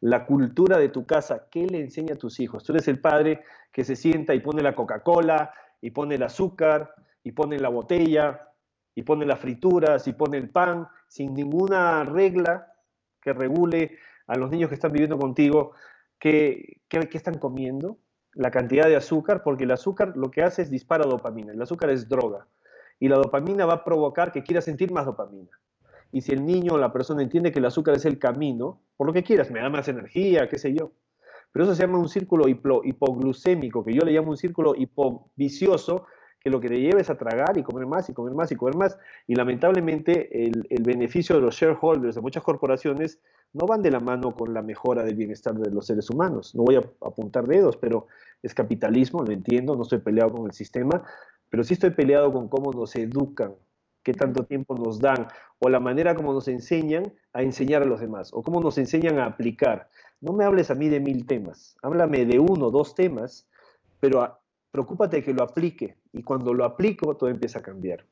[0.00, 2.62] la cultura de tu casa, ¿qué le enseña a tus hijos?
[2.62, 6.94] Tú eres el padre que se sienta y pone la Coca-Cola, y pone el azúcar,
[7.22, 8.48] y pone la botella,
[8.94, 12.72] y pone las frituras, y pone el pan, sin ninguna regla
[13.20, 15.72] que regule a los niños que están viviendo contigo
[16.18, 16.80] ¿Qué,
[17.12, 17.98] están comiendo?
[18.34, 21.52] la cantidad de azúcar, porque el azúcar lo que hace es dispara dopamina.
[21.52, 22.46] El azúcar es droga.
[23.00, 25.50] Y la dopamina va a provocar que quiera sentir más dopamina.
[26.12, 29.08] Y si el niño o la persona entiende que el azúcar es el camino, por
[29.08, 30.92] lo que quieras, me da más energía, qué sé yo.
[31.50, 36.06] Pero eso se llama un círculo hipoglucémico, que yo le llamo un círculo hipovicioso,
[36.40, 38.56] que lo que te lleva es a tragar y comer más y comer más y
[38.56, 38.98] comer más.
[39.26, 43.20] Y lamentablemente el, el, beneficio de los shareholders de muchas corporaciones
[43.52, 46.54] no van de la mano con la mejora del bienestar de los seres humanos.
[46.54, 48.06] No voy a apuntar dedos, pero
[48.42, 51.02] es capitalismo, lo entiendo, no estoy peleado con el sistema,
[51.50, 53.54] pero sí estoy peleado con cómo nos educan,
[54.02, 58.00] qué tanto tiempo nos dan, o la manera como nos enseñan a enseñar a los
[58.00, 59.88] demás, o cómo nos enseñan a aplicar.
[60.20, 63.48] No me hables a mí de mil temas, háblame de uno, dos temas,
[64.00, 64.38] pero
[64.70, 68.04] preocúpate de que lo aplique, y cuando lo aplico todo empieza a cambiar.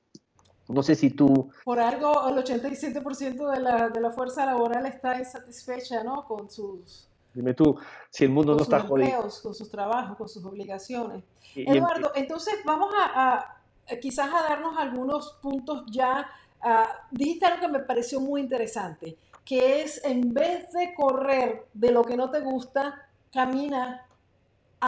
[0.68, 1.50] No sé si tú...
[1.64, 6.24] Por algo, el 87% de la, de la fuerza laboral está insatisfecha, ¿no?
[6.24, 7.08] Con sus...
[7.32, 7.78] Dime tú,
[8.10, 9.28] si el mundo no está jodido.
[9.42, 11.22] Con sus trabajos, con sus obligaciones.
[11.54, 13.60] Eduardo, entonces vamos a,
[14.00, 16.26] quizás a darnos algunos puntos ya.
[16.64, 21.92] Uh, dijiste algo que me pareció muy interesante, que es en vez de correr de
[21.92, 24.05] lo que no te gusta, camina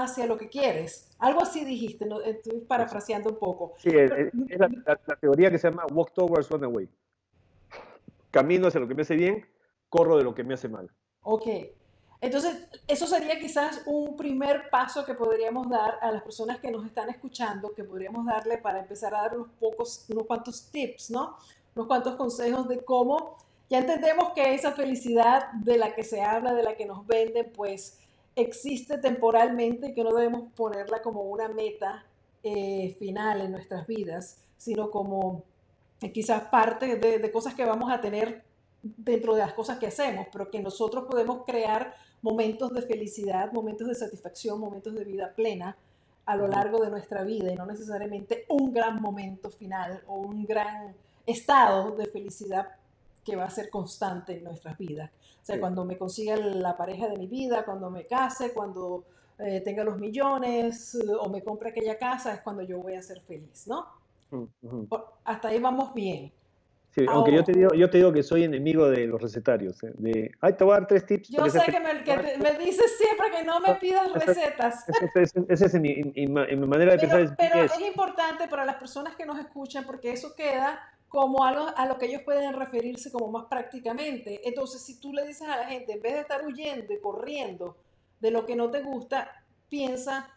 [0.02, 1.10] hacia lo que quieres.
[1.18, 2.20] Algo así dijiste, ¿no?
[2.20, 3.74] estoy parafraseando un poco.
[3.78, 4.10] Sí, es,
[4.58, 6.88] la, teoría que se llama Walk Towards Run Away.
[8.30, 9.46] Camino hacia lo que me hace bien,
[9.88, 10.90] corro de lo que me hace mal.
[11.22, 11.46] Ok.
[12.20, 16.84] Entonces, eso sería quizás un primer paso que podríamos dar a las personas que nos
[16.84, 21.36] están escuchando, que podríamos darle para empezar a dar unos pocos, unos cuantos tips, ¿no?
[21.76, 23.36] Unos cuantos consejos de cómo
[23.70, 27.52] ya entendemos que esa felicidad de la que se habla, de la que nos venden,
[27.52, 27.98] pues
[28.40, 32.04] existe temporalmente y que no debemos ponerla como una meta
[32.42, 35.44] eh, final en nuestras vidas, sino como
[36.00, 38.44] eh, quizás parte de, de, cosas que vamos a tener
[38.82, 43.88] dentro de las cosas que hacemos, pero que nosotros podemos crear momentos de felicidad, momentos
[43.88, 45.76] de satisfacción, momentos de vida plena
[46.26, 50.44] a lo largo de nuestra vida y no necesariamente un gran momento final o un
[50.44, 50.94] gran
[51.26, 52.68] estado de felicidad
[53.24, 55.10] que va a ser constante en nuestras vidas.
[55.48, 59.04] Sea, cuando me consiga la pareja de mi vida, cuando me case, cuando
[59.38, 63.22] eh, tenga los millones o me compre aquella casa, es cuando yo voy a ser
[63.22, 63.86] feliz, ¿no?
[65.24, 66.30] Hasta ahí vamos bien.
[66.90, 69.82] Sí, aunque yo te, digo, yo te digo que soy enemigo de los recetarios.
[69.84, 69.92] ¿eh?
[69.96, 71.30] De, ay, te voy a dar tres tips.
[71.30, 74.84] Yo sé que, me, que me, dices siempre que no me pidas recetas.
[75.48, 77.34] Esa es, mi, manera de pensar.
[77.38, 81.86] pero es importante para las personas que nos escuchan porque eso queda como algo a
[81.86, 84.46] lo que ellos pueden referirse como más prácticamente.
[84.46, 87.76] Entonces, si tú le dices a la gente, en vez de estar huyendo y corriendo
[88.20, 90.28] de lo que no te gusta, piensa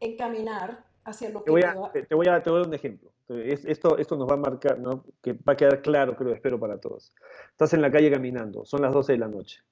[0.00, 2.68] en caminar hacia lo que te voy a, te, voy a, te voy a dar
[2.68, 3.12] un ejemplo.
[3.28, 5.04] Esto, esto nos va a marcar, ¿no?
[5.20, 7.12] que va a quedar claro, creo, espero para todos.
[7.50, 9.62] Estás en la calle caminando, son las 12 de la noche,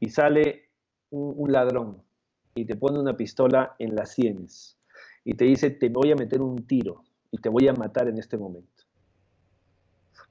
[0.00, 0.70] y sale
[1.10, 2.02] un, un ladrón
[2.54, 4.78] y te pone una pistola en las sienes
[5.24, 8.18] y te dice, te voy a meter un tiro y te voy a matar en
[8.18, 8.75] este momento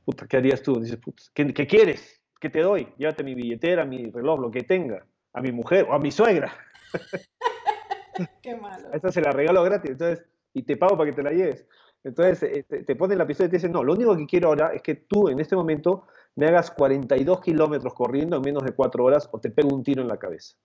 [0.06, 0.80] puta, ¿qué harías tú?
[0.80, 2.22] Dices, puta, ¿qué, quieres?
[2.40, 2.88] ¿Qué te doy?
[2.98, 6.54] Llévate mi billetera, mi reloj, lo que tenga, a mi mujer o a mi suegra.
[8.42, 8.94] Qué malo.
[8.94, 11.68] Esta se la regalo gratis, entonces, y te pago para que te la lleves.
[12.04, 14.50] Entonces eh, te, te ponen la pistola y te dicen, no, lo único que quiero
[14.50, 18.72] ahora es que tú en este momento me hagas 42 kilómetros corriendo en menos de
[18.72, 20.56] 4 horas o te pego un tiro en la cabeza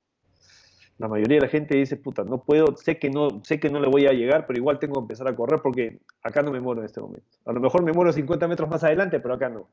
[1.01, 3.81] la mayoría de la gente dice, puta, no puedo, sé que no, sé que no
[3.81, 6.61] le voy a llegar, pero igual tengo que empezar a correr porque acá no me
[6.61, 7.27] muero en este momento.
[7.47, 9.71] A lo mejor me muero 50 metros más adelante, pero acá no.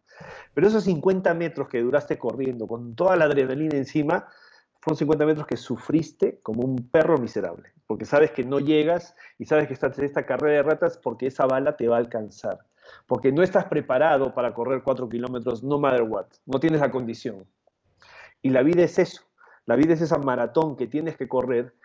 [0.53, 4.29] Pero esos 50 metros que duraste corriendo con toda la adrenalina encima,
[4.79, 9.47] fueron 50 metros que sufriste como un perro miserable, porque sabes que no llegas y
[9.47, 12.59] sabes que estás en esta carrera de ratas porque esa bala te va a alcanzar,
[13.05, 17.43] porque no estás preparado para correr 4 kilómetros no matter what, no tienes la condición.
[18.41, 19.26] Y la vida es eso
[19.67, 21.75] la vida es esa maratón que tienes que correr.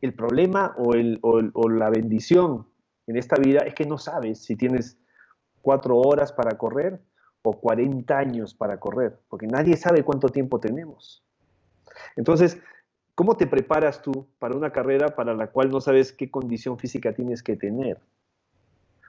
[0.00, 2.66] El problema o, la bendición
[3.06, 4.98] en esta vida es que no sabes si tienes
[5.62, 7.00] cuatro horas para correr
[7.42, 11.24] o 40 años para correr, porque nadie sabe cuánto tiempo tenemos.
[12.16, 12.60] Entonces,
[13.14, 17.14] ¿cómo te preparas tú para una carrera para la cual no sabes qué condición física
[17.14, 18.00] tienes que tener?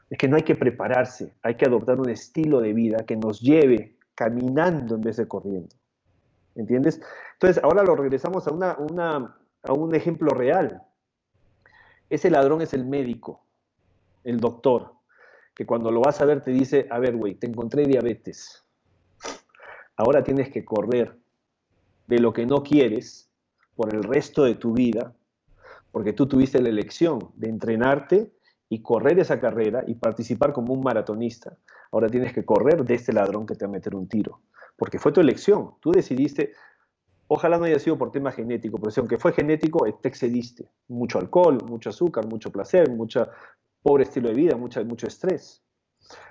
[0.09, 3.41] Es que no hay que prepararse, hay que adoptar un estilo de vida que nos
[3.41, 5.75] lleve caminando en vez de corriendo.
[6.59, 6.99] ¿Entiendes?
[7.33, 10.83] Entonces, ahora lo regresamos a, una, a un ejemplo real.
[12.09, 13.45] Ese ladrón es el médico,
[14.25, 14.95] el doctor,
[15.55, 18.65] que cuando lo vas a ver te dice, a ver, güey, te encontré diabetes.
[19.95, 21.17] Ahora tienes que correr
[22.07, 23.31] de lo que no quieres
[23.77, 25.15] por el resto de tu vida,
[25.91, 28.33] porque tú tuviste la elección de entrenarte
[28.67, 31.57] y correr esa carrera y participar como un maratonista.
[31.89, 34.41] Ahora tienes que correr de este ladrón que te va a meter un tiro
[34.79, 35.75] porque fue tu elección.
[35.81, 36.53] Tú decidiste,
[37.31, 40.67] Ojalá no haya sido por tema genético, pero si aunque fue genético, te excediste.
[40.87, 43.27] Mucho alcohol, mucho azúcar, mucho placer, mucho
[43.83, 45.63] pobre estilo de vida, mucho, mucho estrés.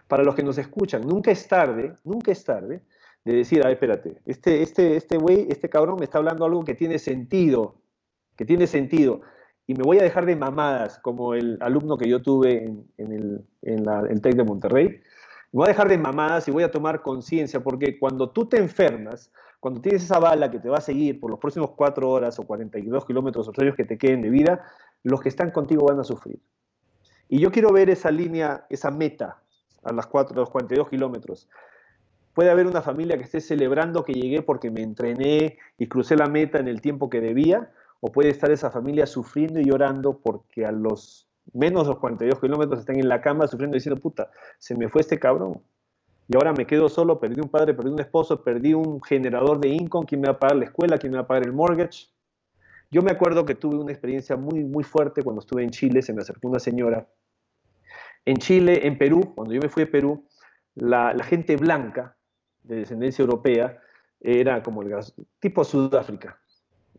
[0.09, 2.83] Para los que nos escuchan, nunca es tarde, nunca es tarde
[3.25, 6.75] de decir, a espérate, este, este, este güey, este cabrón me está hablando algo que
[6.75, 7.77] tiene sentido,
[8.37, 9.21] que tiene sentido
[9.69, 13.45] y me voy a dejar de mamadas, como el alumno que yo tuve en, el,
[13.63, 15.01] en el TEC de Monterrey.
[15.51, 19.33] Voy a dejar de mamadas y voy a tomar conciencia, porque cuando tú te enfermas,
[19.61, 22.47] cuando tienes esa bala que te va a seguir por los próximos cuatro horas o
[22.47, 24.63] 42 kilómetros o años que te queden de vida,
[25.03, 26.39] los que están contigo van a sufrir.
[27.29, 29.43] Y yo quiero ver esa línea, esa meta
[29.83, 31.49] a, las cuatro, a los 42 kilómetros.
[32.35, 36.29] Puede haber una familia que esté celebrando que llegué porque me entrené y crucé la
[36.29, 40.65] meta en el tiempo que debía, o puede estar esa familia sufriendo y llorando porque
[40.65, 44.89] a los menos los 42 kilómetros están en la cama sufriendo diciendo, puta, se me
[44.89, 45.63] fue este cabrón.
[46.29, 49.69] Y ahora me quedo solo, perdí un padre, perdí un esposo, perdí un generador de
[49.69, 50.99] income, ¿quién me va a pagar la escuela?
[50.99, 52.09] ¿Quién me va a pagar el mortgage?
[52.91, 56.13] Yo me acuerdo que tuve una experiencia muy, muy fuerte cuando estuve en Chile, se
[56.13, 57.09] me acercó una señora.
[58.25, 60.27] En Chile, en Perú, cuando yo me fui a Perú,
[60.75, 62.17] la, la gente blanca,
[62.63, 63.81] de descendencia europea,
[64.21, 64.95] era como el
[65.39, 66.41] tipo Sudáfrica,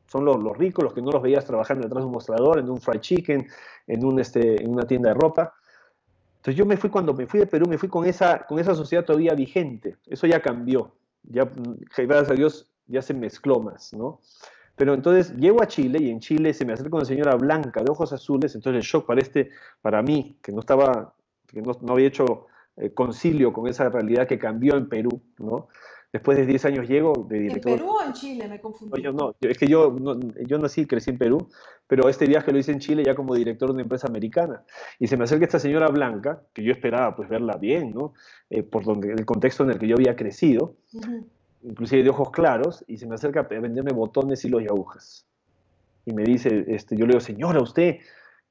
[0.09, 2.81] son los, ricos, los que no los veías trabajando detrás de un mostrador, en un
[2.81, 3.47] fried chicken,
[3.87, 5.53] en, un, este, en una tienda de ropa.
[6.37, 8.73] Entonces yo me fui, cuando me fui de Perú, me fui con esa, con esa
[8.73, 9.97] sociedad todavía vigente.
[10.07, 10.95] Eso ya cambió.
[11.23, 11.47] Ya,
[11.95, 14.19] gracias a Dios, ya se mezcló más, ¿no?
[14.75, 17.91] Pero entonces llego a Chile y en Chile se me acerca una señora blanca de
[17.91, 19.49] ojos azules, entonces el shock para, este,
[19.81, 21.13] para mí, que no estaba,
[21.45, 25.67] que no, no había hecho eh, concilio con esa realidad que cambió en Perú, ¿no?
[26.11, 27.73] Después de 10 años llego de director.
[27.73, 28.47] ¿En Perú o en Chile?
[28.47, 29.01] Me confundí.
[29.03, 29.95] No, no, es que yo,
[30.47, 31.49] yo nací y crecí en Perú,
[31.85, 34.63] pero este viaje lo hice en Chile ya como director de una empresa americana.
[34.97, 38.13] Y se me acerca esta señora blanca, que yo esperaba pues verla bien, ¿no?
[38.49, 40.77] Eh, por donde, el contexto en el que yo había crecido,
[41.61, 45.27] inclusive de ojos claros, y se me acerca a venderme botones, hilos y agujas.
[46.05, 47.97] Y me dice, este, yo le digo, señora, ¿usted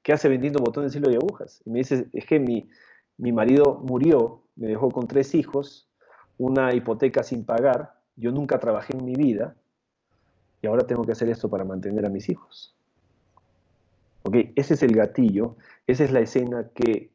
[0.02, 1.60] qué hace vendiendo botones, hilos y agujas?
[1.64, 2.68] Y me dice, es que mi,
[3.16, 5.87] mi marido murió, me dejó con tres hijos,
[6.38, 9.54] una hipoteca sin pagar, yo nunca trabajé en mi vida
[10.62, 12.74] y ahora tengo que hacer esto para mantener a mis hijos.
[14.22, 14.36] ¿Ok?
[14.56, 17.10] Ese es el gatillo, esa es la escena que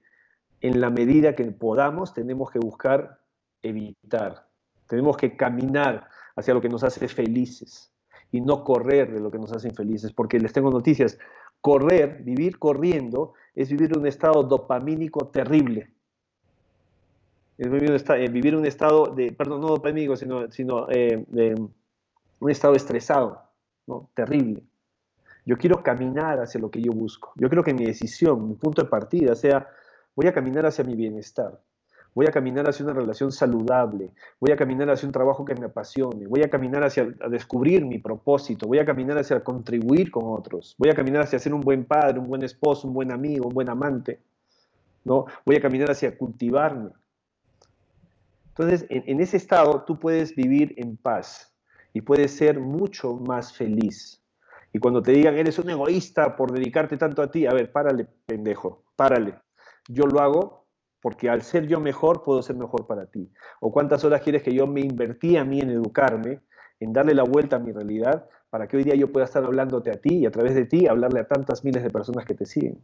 [0.61, 3.19] en la medida que podamos tenemos que buscar
[3.61, 4.47] evitar.
[4.87, 7.91] Tenemos que caminar hacia lo que nos hace felices
[8.31, 11.17] y no correr de lo que nos hace infelices, porque les tengo noticias.
[11.61, 15.92] Correr, vivir corriendo, es vivir un estado dopamínico terrible
[17.57, 21.55] es vivir un, estado, vivir un estado de, perdón, no dopamínico, sino, sino eh, de
[22.39, 23.41] un estado estresado,
[23.87, 24.09] ¿no?
[24.13, 24.63] terrible.
[25.45, 27.33] Yo quiero caminar hacia lo que yo busco.
[27.35, 29.67] Yo creo que mi decisión, mi punto de partida sea,
[30.15, 31.59] voy a caminar hacia mi bienestar.
[32.15, 34.11] Voy a caminar hacia una relación saludable.
[34.39, 36.27] Voy a caminar hacia un trabajo que me apasione.
[36.27, 38.67] Voy a caminar hacia descubrir mi propósito.
[38.67, 40.75] Voy a caminar hacia contribuir con otros.
[40.77, 43.53] Voy a caminar hacia ser un buen padre, un buen esposo, un buen amigo, un
[43.53, 44.19] buen amante.
[45.03, 45.25] ¿no?
[45.45, 46.91] Voy a caminar hacia cultivarme.
[48.55, 51.51] Entonces, en, ese estado tú puedes vivir en paz
[51.91, 54.23] y puedes ser mucho más feliz.
[54.71, 58.07] Y cuando te digan, eres un egoísta por dedicarte tanto a ti, a ver, párale,
[58.27, 59.39] pendejo, párale.
[59.87, 60.67] Yo lo hago
[61.01, 63.31] porque al ser yo mejor, puedo ser mejor para ti.
[63.59, 66.41] O cuántas horas quieres que yo me invertí a mí en educarme,
[66.79, 69.89] en darle la vuelta a mi realidad, para que hoy día yo pueda estar hablándote
[69.89, 72.45] a ti y a través de ti hablarle a tantas miles de personas que te
[72.45, 72.83] siguen.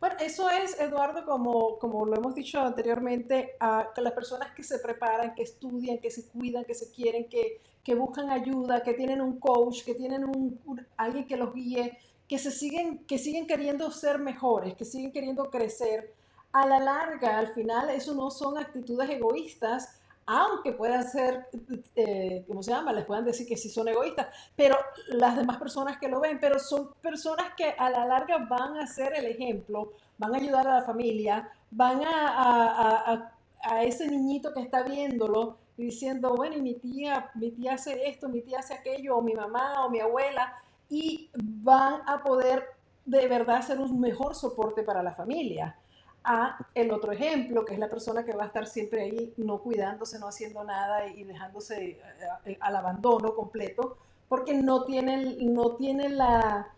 [0.00, 4.78] Bueno, eso es, Eduardo, como, como lo hemos dicho anteriormente, a las personas que se
[4.78, 9.20] preparan, que estudian, que se cuidan, que se quieren, que, que buscan ayuda, que tienen
[9.20, 10.58] un coach, que tienen un,
[10.96, 15.50] alguien que los guíe, que, se siguen, que siguen queriendo ser mejores, que siguen queriendo
[15.50, 16.14] crecer.
[16.52, 19.99] A la larga, al final, eso no son actitudes egoístas,
[20.32, 21.48] aunque puedan ser,
[21.96, 22.92] eh, ¿cómo se llama?
[22.92, 24.76] Les puedan decir que sí son egoístas, pero
[25.08, 28.86] las demás personas que lo ven, pero son personas que a la larga van a
[28.86, 34.62] ser el ejemplo, van a ayudar a la familia, van a, a, ese niñito que
[34.62, 39.16] está viéndolo diciendo, bueno, y mi tía, mi tía hace esto, mi tía hace aquello,
[39.16, 42.66] o mi mamá o mi abuela, y van a poder
[43.04, 45.76] de verdad ser un mejor soporte para la familia
[46.24, 49.58] a el otro ejemplo, que es la persona que va a estar siempre ahí no
[49.58, 52.00] cuidándose, no haciendo nada y dejándose eh,
[52.44, 53.96] eh, al abandono completo,
[54.28, 56.68] porque no tiene, no tiene la,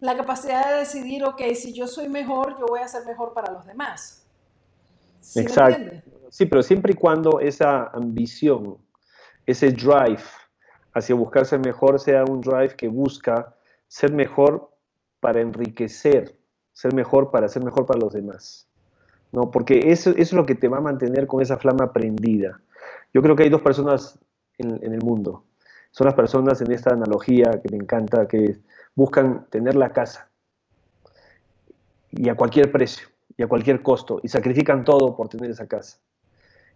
[0.00, 3.52] la capacidad de decidir, ok, si yo soy mejor, yo voy a ser mejor para
[3.52, 4.26] los demás.
[5.34, 5.96] Exacto.
[6.30, 8.76] Sí, pero siempre y cuando esa ambición,
[9.46, 10.22] ese drive
[10.92, 13.54] hacia buscarse mejor sea un drive que busca
[13.88, 14.70] ser mejor
[15.20, 16.36] para enriquecer,
[16.76, 18.68] ser mejor para ser mejor para los demás.
[19.32, 19.50] ¿no?
[19.50, 22.60] Porque eso, es lo que te va a mantener con esa flama prendida.
[23.14, 24.18] Yo creo que hay dos personas
[24.58, 25.44] en, el mundo.
[25.90, 28.58] son las personas en esta analogía que me encanta, que
[28.94, 30.28] buscan tener la casa
[32.10, 33.08] y a cualquier precio
[33.38, 35.98] y a cualquier costo y sacrifican todo por tener esa casa.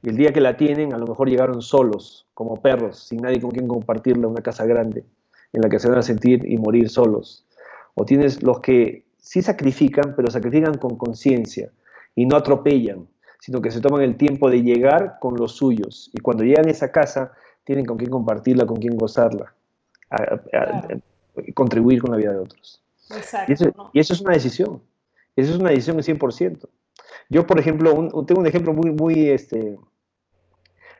[0.02, 3.38] Y el día que la tienen, a lo mejor llegaron solos, como perros, sin nadie
[3.38, 5.04] con quien compartirla, una casa grande
[5.52, 7.44] en la que se van a sentir y morir solos.
[7.92, 11.70] O tienes los que sí sacrifican, pero sacrifican con conciencia
[12.14, 13.06] y no atropellan,
[13.38, 16.10] sino que se toman el tiempo de llegar con los suyos.
[16.12, 17.32] Y cuando llegan a esa casa,
[17.64, 19.54] tienen con quién compartirla, con quién gozarla,
[21.54, 22.82] contribuir con la vida de otros.
[23.48, 24.82] y, eso, es una decisión.
[25.36, 26.68] Eso es una decisión del 100%.
[27.28, 27.92] Yo, por ejemplo,
[28.26, 29.78] tengo un ejemplo muy, muy, este,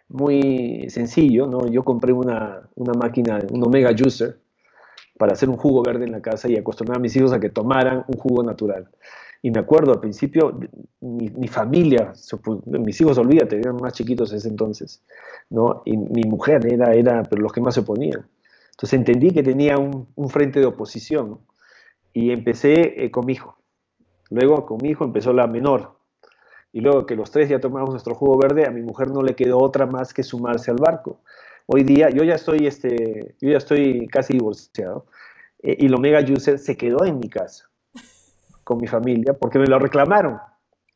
[0.08, 1.66] muy sencillo, ¿no?
[1.66, 4.38] Yo compré una, una máquina, un Omega Juicer,
[5.20, 7.50] para hacer un jugo verde en la casa y acostumbrar a mis hijos a que
[7.50, 8.88] tomaran un jugo natural.
[9.42, 10.58] Y me acuerdo, al principio,
[11.02, 12.14] mi, familia,
[12.64, 15.02] mis hijos, olvídate, eran más chiquitos en ese entonces,
[15.50, 15.82] ¿no?
[15.84, 18.26] Y mi mujer era, era pero los que más se oponían.
[18.70, 21.40] Entonces entendí que tenía un, frente de oposición
[22.14, 23.58] y empecé eh, con mi hijo.
[24.30, 25.98] Luego con mi hijo empezó la menor.
[26.72, 29.34] Y luego que los tres ya tomamos nuestro jugo verde, a mi mujer no le
[29.34, 31.20] quedó otra más que sumarse al barco.
[31.72, 35.06] Hoy día, yo ya estoy, este, yo ya estoy casi divorciado,
[35.62, 37.70] eh, y el Omega Juicer se quedó en mi casa
[38.64, 40.38] con mi familia porque me lo reclamaron.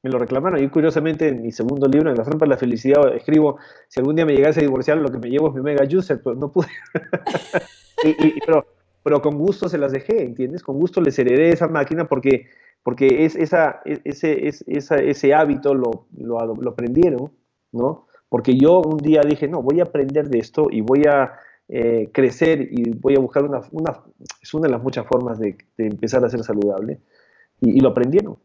[0.03, 0.61] Me lo reclamaron.
[0.61, 4.17] Y curiosamente en mi segundo libro, en La Trampa de la Felicidad, escribo, si algún
[4.17, 6.51] día me llegase a divorciar, lo que me llevo es mi Omega Juicer, pero no
[6.51, 6.67] pude.
[8.45, 8.67] pero,
[9.05, 10.65] pero con gusto se las dejé, ¿entiendes?
[10.65, 12.49] Con gusto les heredé esa máquina porque,
[12.83, 17.31] porque es, esa, ese, es, ese hábito lo, lo, lo aprendieron,
[17.71, 18.04] ¿no?
[18.29, 21.35] Porque yo un día dije, no, voy a aprender de esto y voy a
[21.69, 24.03] eh, crecer y voy a buscar una, una,
[24.43, 27.01] es una de las muchas formas de, empezar a ser saludable.
[27.61, 28.37] Y, lo aprendieron,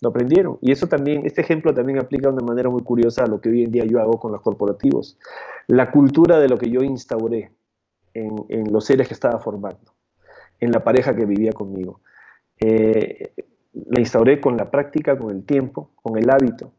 [0.00, 0.58] lo aprendieron.
[0.60, 3.48] Y eso también, este ejemplo también aplica de una manera muy curiosa a lo que
[3.48, 5.18] hoy en día yo hago con los corporativos.
[5.66, 7.52] La cultura de lo que yo instauré
[8.14, 9.94] en, en los seres que estaba formando,
[10.60, 12.00] en la pareja que vivía conmigo.
[12.60, 13.32] Eh,
[13.72, 16.72] la instauré con la práctica, con el tiempo, con el hábito,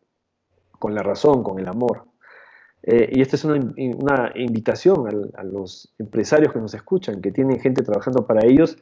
[0.79, 2.05] con la razón, con el amor.
[2.83, 7.81] Eh, y esta es una, invitación a, los empresarios que nos escuchan, que tienen gente
[7.81, 8.77] trabajando para ellos,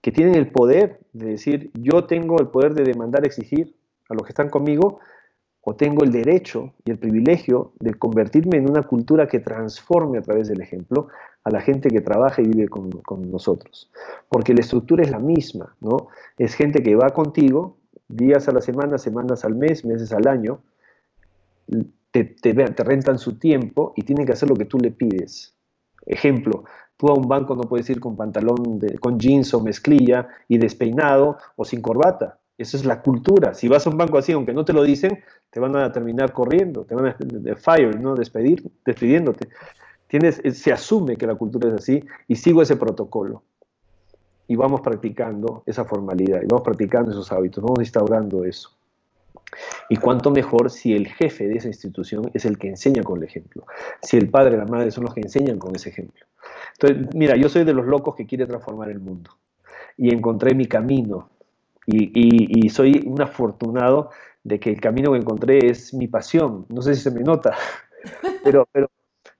[0.00, 3.74] que tienen el poder de decir, yo tengo el poder de demandar, exigir
[4.08, 5.00] a los que están conmigo,
[5.66, 10.22] o tengo el derecho y el privilegio de convertirme en una cultura que transforme a
[10.22, 11.08] través del ejemplo
[11.42, 13.90] a la gente que trabaja y vive con, con nosotros.
[14.28, 16.08] Porque la estructura es la misma, ¿no?
[16.36, 17.78] Es gente que va contigo
[18.08, 20.60] días a la semana, semanas al mes, meses al año,
[22.22, 25.56] te, rentan su tiempo y tienen que hacer lo que tú le pides.
[26.06, 26.64] Ejemplo,
[26.96, 31.38] tú a un banco no puedes ir con pantalón, con jeans o mezclilla y despeinado
[31.56, 32.38] o sin corbata.
[32.56, 33.52] Esa es la cultura.
[33.54, 35.18] Si vas a un banco así, aunque no te lo dicen,
[35.50, 38.14] te van a terminar corriendo, te van a de fire, ¿no?
[38.14, 39.48] Despedir, despidiéndote.
[40.06, 43.42] Tienes, se asume que la cultura es así y sigo ese protocolo.
[44.46, 48.70] Y vamos practicando esa formalidad, y vamos practicando esos hábitos, vamos instaurando eso.
[49.88, 53.24] Y cuánto mejor si el jefe de esa institución es el que enseña con el
[53.24, 53.66] ejemplo,
[54.02, 56.26] si el padre y la madre son los que enseñan con ese ejemplo.
[56.78, 59.30] Entonces, mira, yo soy de los locos que quiere transformar el mundo
[59.96, 61.30] y encontré mi camino
[61.86, 64.10] y, soy un afortunado
[64.42, 66.66] de que el camino que encontré es mi pasión.
[66.68, 67.54] No sé si se me nota,
[68.44, 68.90] pero, pero,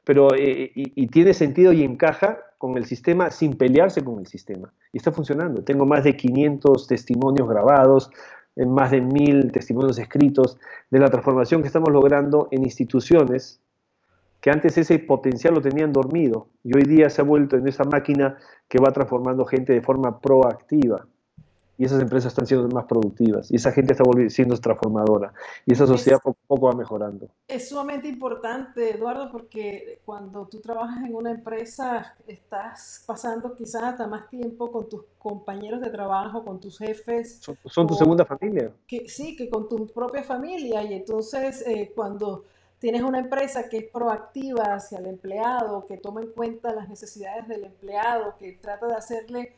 [0.05, 4.73] pero eh, y, tiene sentido y encaja con el sistema sin pelearse con el sistema.
[4.93, 5.65] Y está funcionando.
[5.65, 8.11] Tengo más de 500 testimonios grabados,
[8.57, 10.59] en más de mil testimonios escritos
[10.91, 13.61] de la transformación que estamos logrando en instituciones
[14.41, 17.85] que antes ese potencial lo tenían dormido y hoy día se ha vuelto en esa
[17.85, 18.37] máquina
[18.69, 21.07] que va transformando gente de forma proactiva
[21.77, 25.33] y esas empresas están siendo más productivas y esa gente está siendo transformadora
[25.67, 27.29] y esa sociedad poco a poco va mejorando.
[27.49, 34.07] Es sumamente importante, Eduardo, porque cuando tú trabajas en una empresa estás pasando quizás hasta
[34.07, 37.41] más tiempo con tus compañeros de trabajo, con tus jefes.
[37.67, 38.71] Son, tu segunda familia.
[38.87, 42.45] Que, sí, que con tu propia familia y entonces eh, cuando
[42.79, 47.49] tienes una empresa que es proactiva hacia el empleado, que toma en cuenta las necesidades
[47.49, 49.57] del empleado, que trata de hacerle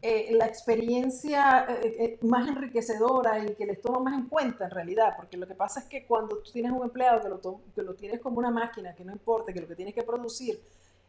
[0.00, 4.70] eh, la experiencia eh, eh, más enriquecedora y que les toma más en cuenta en
[4.70, 7.82] realidad, porque lo que pasa es que cuando tú tienes un empleado que lo, que
[7.82, 10.60] lo tienes como una máquina, que no importa, que lo que tienes que producir,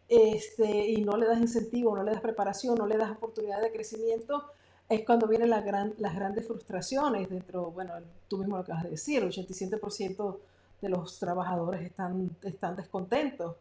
[0.07, 3.71] este, y no le das incentivo, no le das preparación, no le das oportunidad de
[3.71, 4.45] crecimiento,
[4.89, 7.93] es cuando vienen las, gran, las grandes frustraciones dentro, bueno,
[8.27, 10.37] tú mismo lo acabas de decir, el 87%
[10.81, 13.55] de los trabajadores están, están descontentos.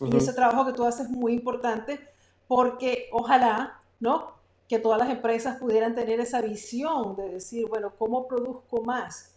[0.00, 1.98] Y ese trabajo que tú haces es muy importante
[2.46, 4.37] porque ojalá, ¿no?
[4.68, 9.34] Que todas las empresas pudieran tener esa visión de decir, bueno, ¿cómo produzco más?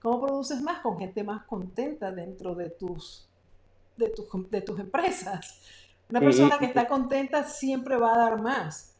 [0.00, 3.28] ¿Cómo produces más con gente más contenta dentro de tus,
[3.96, 5.60] de tus, de tus empresas?
[6.08, 8.94] Una persona que está contenta siempre va a dar más.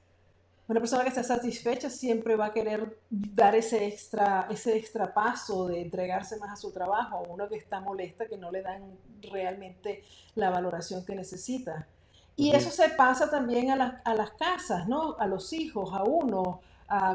[0.66, 5.68] Una persona que está satisfecha siempre va a querer dar ese extra, ese extra paso
[5.68, 7.22] de entregarse más a su trabajo.
[7.29, 10.03] Uno que está molesta, que no le dan realmente
[10.35, 11.87] la valoración que necesita.
[12.39, 15.16] Y eso se pasa también a, a las casas, ¿no?
[15.18, 16.61] A los hijos, a uno,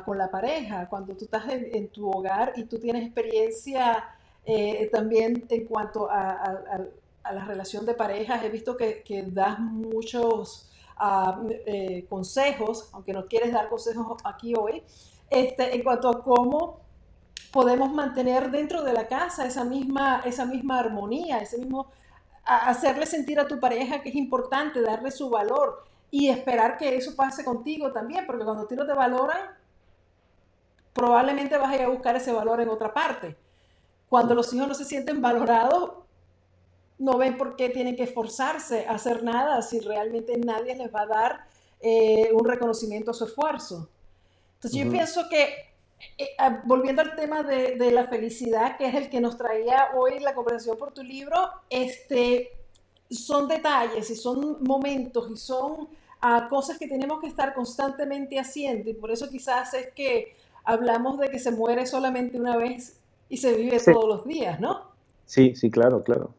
[0.05, 0.87] con la pareja.
[0.87, 4.03] Cuando tú estás en, tu hogar y tú tienes experiencia
[4.45, 6.59] eh, también en cuanto a,
[7.23, 10.69] la relación de parejas, he visto que, que das muchos
[11.65, 14.83] eh, consejos, aunque no quieres dar consejos aquí hoy,
[15.29, 16.81] este, en cuanto a cómo
[17.51, 21.87] podemos mantener dentro de la casa esa misma, esa misma armonía, ese mismo
[22.45, 27.15] hacerle sentir a tu pareja que es importante, darle su valor y esperar que eso
[27.15, 29.41] pase contigo también, porque cuando a ti no te valoran,
[30.93, 33.35] probablemente vas a ir a buscar ese valor en otra parte.
[34.09, 35.93] Cuando los hijos no se sienten valorados,
[36.99, 41.01] no ven por qué tienen que esforzarse a hacer nada si realmente nadie les va
[41.01, 41.47] a dar
[41.79, 43.89] eh, un reconocimiento a su esfuerzo.
[44.55, 45.72] Entonces yo pienso que,
[46.17, 50.19] eh, ah, volviendo al tema de, la felicidad, que es el que nos traía hoy
[50.19, 51.37] la conversación por tu libro,
[51.69, 52.51] este,
[53.09, 55.89] son detalles y son momentos y son
[56.21, 61.19] ah, cosas que tenemos que estar constantemente haciendo y por eso quizás es que hablamos
[61.19, 62.99] de que se muere solamente una vez
[63.29, 64.93] y se vive todos los días, ¿no?
[65.25, 66.33] Sí, sí, claro, claro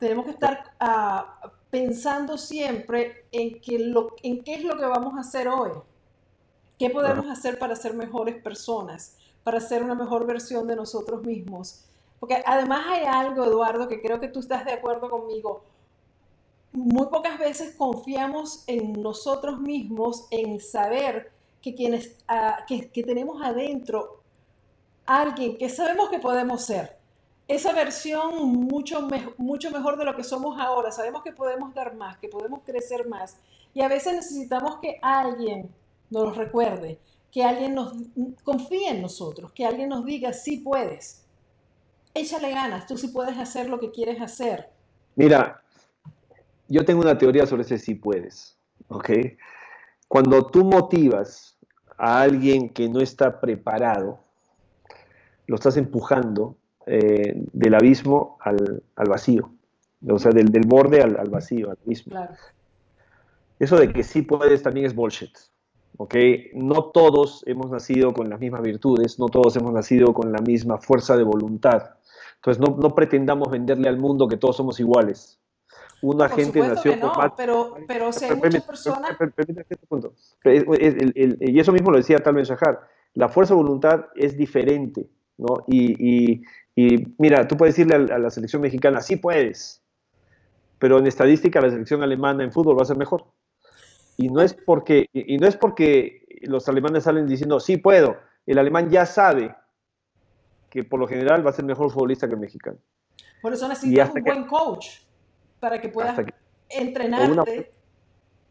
[0.00, 5.14] tenemos que estar ah, pensando siempre en, que lo, en qué es lo que vamos
[5.14, 5.70] a hacer hoy.
[6.80, 9.14] ¿Qué podemos hacer para ser mejores personas?
[9.44, 11.84] Para ser una mejor versión de nosotros mismos.
[12.18, 15.62] Porque además hay algo, Eduardo, que creo que tú estás de acuerdo conmigo.
[16.72, 23.42] Muy pocas veces confiamos en nosotros mismos, en saber que, quienes, ah, que, que tenemos
[23.42, 24.22] adentro
[25.04, 26.96] alguien que sabemos que podemos ser
[27.46, 29.06] esa versión mucho,
[29.36, 30.90] mucho mejor de lo que somos ahora.
[30.92, 33.36] Sabemos que podemos dar más, que podemos crecer más.
[33.74, 35.68] Y a veces necesitamos que alguien
[36.10, 36.98] nos lo recuerde,
[37.30, 37.94] que alguien nos
[38.42, 41.24] confíe en nosotros, que alguien nos diga, sí puedes.
[42.12, 44.68] Échale ganas, tú sí puedes hacer lo que quieres hacer.
[45.14, 45.62] Mira,
[46.68, 48.56] yo tengo una teoría sobre ese sí puedes,
[48.88, 49.10] ¿ok?
[50.08, 51.56] Cuando tú motivas
[51.96, 54.20] a alguien que no está preparado,
[55.46, 56.56] lo estás empujando
[56.86, 59.52] eh, del abismo al, vacío,
[60.08, 62.28] o sea, del, borde al, vacío, al abismo.
[63.58, 65.36] Eso de que sí puedes también es bullshit.
[66.00, 66.14] ¿Ok?
[66.54, 70.78] No todos hemos nacido con las mismas virtudes, no todos hemos nacido con la misma
[70.78, 71.90] fuerza de voluntad.
[72.36, 75.38] Entonces, no, pretendamos venderle al mundo que todos somos iguales.
[76.00, 79.14] Una gente nació con Pero, pero si hay muchas personas...
[80.42, 82.80] Y eso mismo lo decía Tal Ben Shahar.
[83.12, 85.64] La fuerza de voluntad es diferente, ¿no?
[85.66, 86.40] y,
[86.74, 89.82] y mira, tú puedes decirle a, la selección mexicana, sí puedes,
[90.78, 93.26] pero en estadística la selección alemana en fútbol va a ser mejor.
[94.20, 98.16] Y no es porque, y no es porque los alemanes salen diciendo, sí puedo.
[98.46, 99.54] El alemán ya sabe
[100.68, 102.78] que por lo general va a ser mejor futbolista que el mexicano.
[103.40, 104.86] Por eso necesitas un buen coach
[105.58, 106.18] para que puedas
[106.68, 107.72] entrenarte.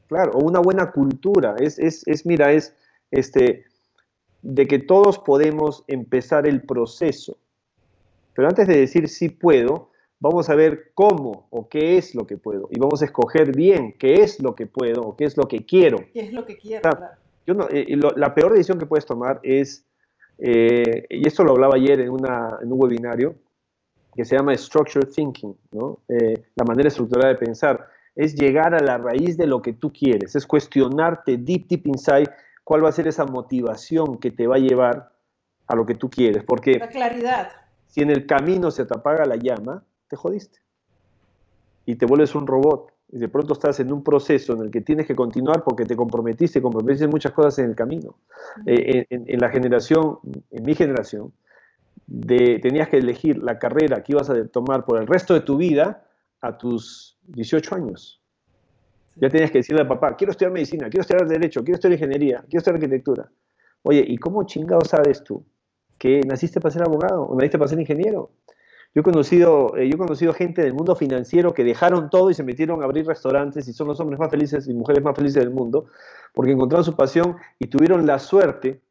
[0.08, 1.56] claro, o una buena cultura.
[1.60, 2.76] Es, es, es, mira, es
[3.12, 3.66] este,
[4.42, 7.38] de que todos podemos empezar el proceso
[8.40, 9.89] pero antes de decir sí puedo,
[10.20, 12.68] vamos a ver cómo o qué es lo que puedo.
[12.72, 15.66] Y vamos a escoger bien qué es lo que puedo o qué es lo que
[15.66, 15.98] quiero.
[16.14, 16.90] ¿Qué es lo que quiero?
[17.46, 19.86] yo eh, la peor decisión que puedes tomar es,
[20.38, 23.36] eh, y esto lo hablaba ayer en, una, en, un webinario,
[24.16, 26.00] que se llama Structured Thinking, ¿no?
[26.08, 29.92] Eh, la manera estructurada de pensar, es llegar a la raíz de lo que tú
[29.94, 32.30] quieres, es cuestionarte deep, deep inside
[32.64, 35.12] cuál va a ser esa motivación que te va a llevar
[35.68, 36.44] a lo que tú quieres.
[36.44, 37.50] Porque, la claridad
[37.90, 40.60] si en el camino se te apaga la llama, te jodiste.
[41.86, 42.92] Y te vuelves un robot.
[43.12, 45.96] Y de pronto estás en un proceso en el que tienes que continuar porque te
[45.96, 48.18] comprometiste, comprometiste muchas cosas en el camino.
[48.66, 50.20] Eh, en, la generación,
[50.52, 51.34] en mi generación,
[52.06, 55.58] de, tenías que elegir la carrera que ibas a tomar por el resto de tu
[55.58, 56.06] vida
[56.42, 58.22] a tus 18 años.
[59.16, 62.38] Ya tenías que decirle al papá, quiero estudiar medicina, quiero estudiar derecho, quiero estudiar ingeniería,
[62.42, 63.32] quiero estudiar arquitectura.
[63.82, 65.44] Oye, ¿y cómo chingado sabes tú
[66.00, 68.32] que naciste para ser abogado o naciste para ser ingeniero.
[68.96, 72.44] Yo he, conocido, eh, yo conocido gente del mundo financiero que dejaron todo y se
[72.44, 75.54] metieron a abrir restaurantes y son los hombres más felices y mujeres más felices del
[75.54, 75.86] mundo
[76.34, 78.82] porque encontraron su pasión y tuvieron la suerte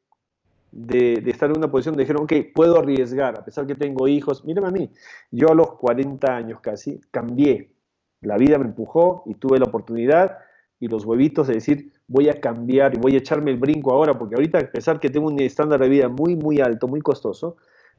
[0.70, 4.44] de, estar en una posición donde dijeron, ok, puedo arriesgar, a pesar que tengo hijos.
[4.44, 4.90] Mírame a mí,
[5.30, 7.72] yo a los 40 años casi cambié.
[8.20, 10.38] La vida me empujó y tuve la oportunidad
[10.80, 14.18] y los huevitos de decir, voy a cambiar y voy a echarme el brinco ahora,
[14.18, 17.56] porque ahorita a pesar que tengo un estándar de vida muy, muy alto, muy costoso,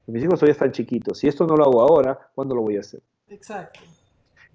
[0.09, 1.19] mis hijos todavía están chiquitos.
[1.19, 3.01] Si esto no lo hago ahora, ¿cuándo lo voy a hacer?
[3.27, 3.79] Exacto.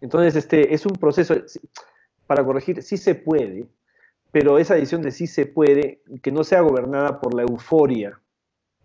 [0.00, 1.34] Entonces, este, es un proceso.
[2.26, 3.66] para corregir, sí se puede,
[4.30, 8.20] pero esa decisión de sí se puede, que no sea gobernada por la euforia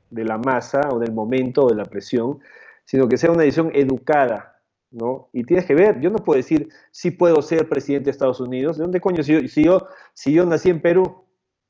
[0.09, 2.39] de la masa o del momento o de la presión,
[2.85, 4.61] sino que sea una decisión educada,
[4.91, 5.29] ¿no?
[5.33, 8.77] Y tienes que ver, yo no puedo decir si puedo ser presidente de Estados Unidos,
[8.77, 9.23] ¿de dónde coño?
[9.23, 11.25] Si yo, si yo, si yo nací en Perú,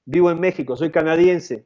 [0.06, 1.66] vivo en México, soy canadiense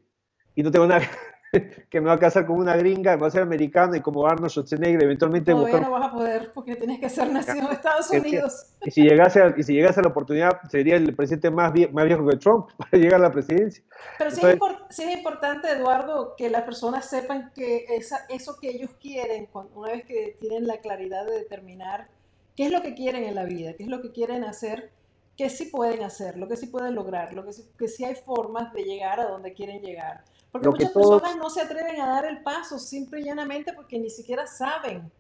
[0.55, 1.07] y no tengo nada,
[1.89, 4.49] que me va a casar con una gringa, va a ser americano y como Arnold
[4.49, 5.51] Schwarzenegger eventualmente...
[5.51, 8.73] Todavía no vas a poder porque tienes que ser nacido en Estados Unidos.
[8.81, 12.05] Y si llegase a, y si llegase a la oportunidad, sería el presidente más, más
[12.05, 13.83] viejo que Trump para llegar a la presidencia.
[14.17, 18.69] Pero sí, es, sí es, importante, Eduardo, que las personas sepan que esa, eso que
[18.69, 22.07] ellos quieren, una vez que tienen la claridad de determinar
[22.55, 24.89] qué es lo que quieren en la vida, qué es lo que quieren hacer,
[25.37, 28.15] que sí pueden hacer, lo que sí pueden lograr, lo que sí, que sí hay
[28.15, 30.23] formas de llegar a donde quieren llegar.
[30.53, 34.11] Porque muchas personas no se atreven a dar el paso simple y llanamente porque ni
[34.11, 35.11] siquiera saben.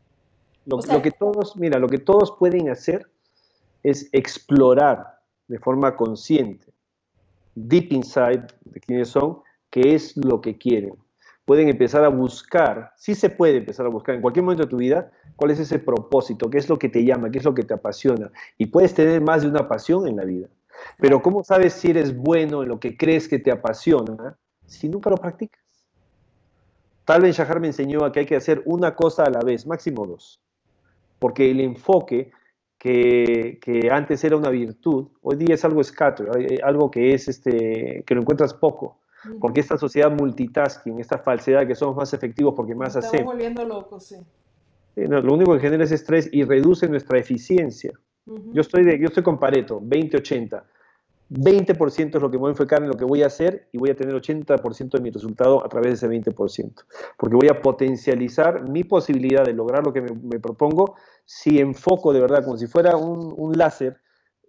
[0.67, 3.09] Lo, que todos, mira, lo que todos pueden hacer
[3.81, 6.67] es explorar de forma consciente,
[7.55, 9.39] deep inside de quiénes son,
[9.71, 10.93] qué es lo que quieren.
[11.45, 14.77] Pueden empezar a buscar, sí se puede empezar a buscar en cualquier momento de tu
[14.77, 17.63] vida, cuál es ese propósito, qué es lo que te llama, qué es lo que
[17.63, 18.31] te apasiona.
[18.59, 20.47] Y puedes tener más de una pasión en la vida.
[20.99, 25.09] Pero ¿cómo sabes si eres bueno en lo que crees que te apasiona si nunca
[25.09, 25.63] lo practicas?
[27.05, 29.67] Tal vez Shahar me enseñó a que hay que hacer una cosa a la vez,
[29.67, 30.41] máximo dos.
[31.19, 32.31] Porque el enfoque
[32.77, 36.29] que, antes era una virtud, hoy día es algo scatter,
[36.63, 38.99] algo que es este, que lo encuentras poco.
[39.39, 43.13] Porque esta sociedad multitasking, esta falsedad que somos más efectivos porque más hacemos.
[43.13, 44.17] Estamos volviendo locos, sí.
[44.95, 47.93] lo único que genera es estrés y reduce nuestra eficiencia.
[48.25, 50.63] Yo estoy de, yo estoy con Pareto, 20-80.
[51.33, 53.89] 20% es lo que voy a enfocar en lo que voy a hacer y voy
[53.89, 56.83] a tener 80% de mi resultado a través de ese 20%.
[57.17, 62.21] Porque voy a potencializar mi posibilidad de lograr lo que me, propongo si enfoco de
[62.21, 63.97] verdad como si fuera un, un, láser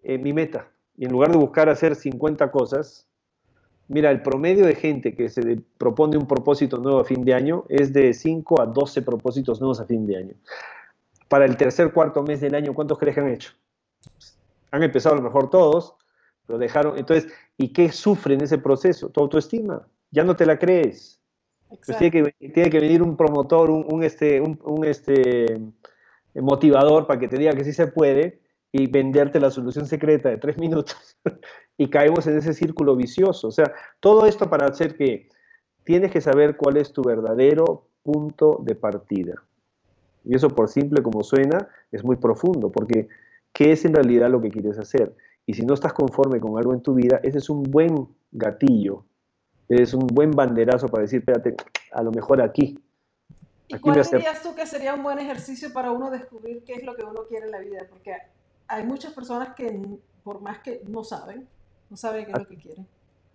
[0.03, 0.69] en mi meta.
[0.97, 3.09] Y en lugar de buscar hacer 50 cosas,
[3.89, 7.65] mira, el promedio de gente que se propone un propósito nuevo a fin de año
[7.71, 10.35] es de 5 a 12 propósitos nuevos a fin de año.
[11.29, 13.53] Para el tercer, cuarto mes del año, ¿cuántos crees que han hecho?
[14.71, 15.97] Han empezado a lo mejor todos,
[16.49, 16.99] lo dejaron.
[16.99, 19.09] Entonces, ¿y qué sufre en ese proceso?
[19.09, 19.87] Tu autoestima.
[20.11, 21.21] Ya no te la crees.
[21.69, 25.61] Pues tiene, que, tiene que venir un promotor, un, este, un, este
[26.35, 28.41] motivador para que te diga que sí se puede
[28.71, 31.17] y venderte la solución secreta de tres minutos.
[31.77, 33.49] y caemos en ese círculo vicioso.
[33.49, 35.29] O sea, todo esto para hacer que
[35.85, 39.43] tienes que saber cuál es tu verdadero punto de partida.
[40.25, 43.09] Y eso por simple como suena, es muy profundo, porque
[43.53, 45.15] ¿qué es en realidad lo que quieres hacer?
[45.47, 49.05] Y si no estás conforme con algo en tu vida, ese es un buen gatillo,
[49.69, 51.55] es un buen banderazo para decir, espérate,
[51.93, 52.79] a lo mejor aquí.
[53.69, 56.95] ¿Y cuál dirías tú que sería un buen ejercicio para uno descubrir qué es lo
[56.95, 57.87] que uno quiere en la vida?
[57.89, 58.15] Porque
[58.69, 59.81] hay muchas personas que,
[60.23, 61.49] por más que no saben,
[61.91, 62.87] no saben qué es lo que quieren.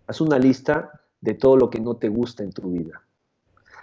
[0.07, 3.01] Haz una lista de todo lo que no te gusta en tu vida.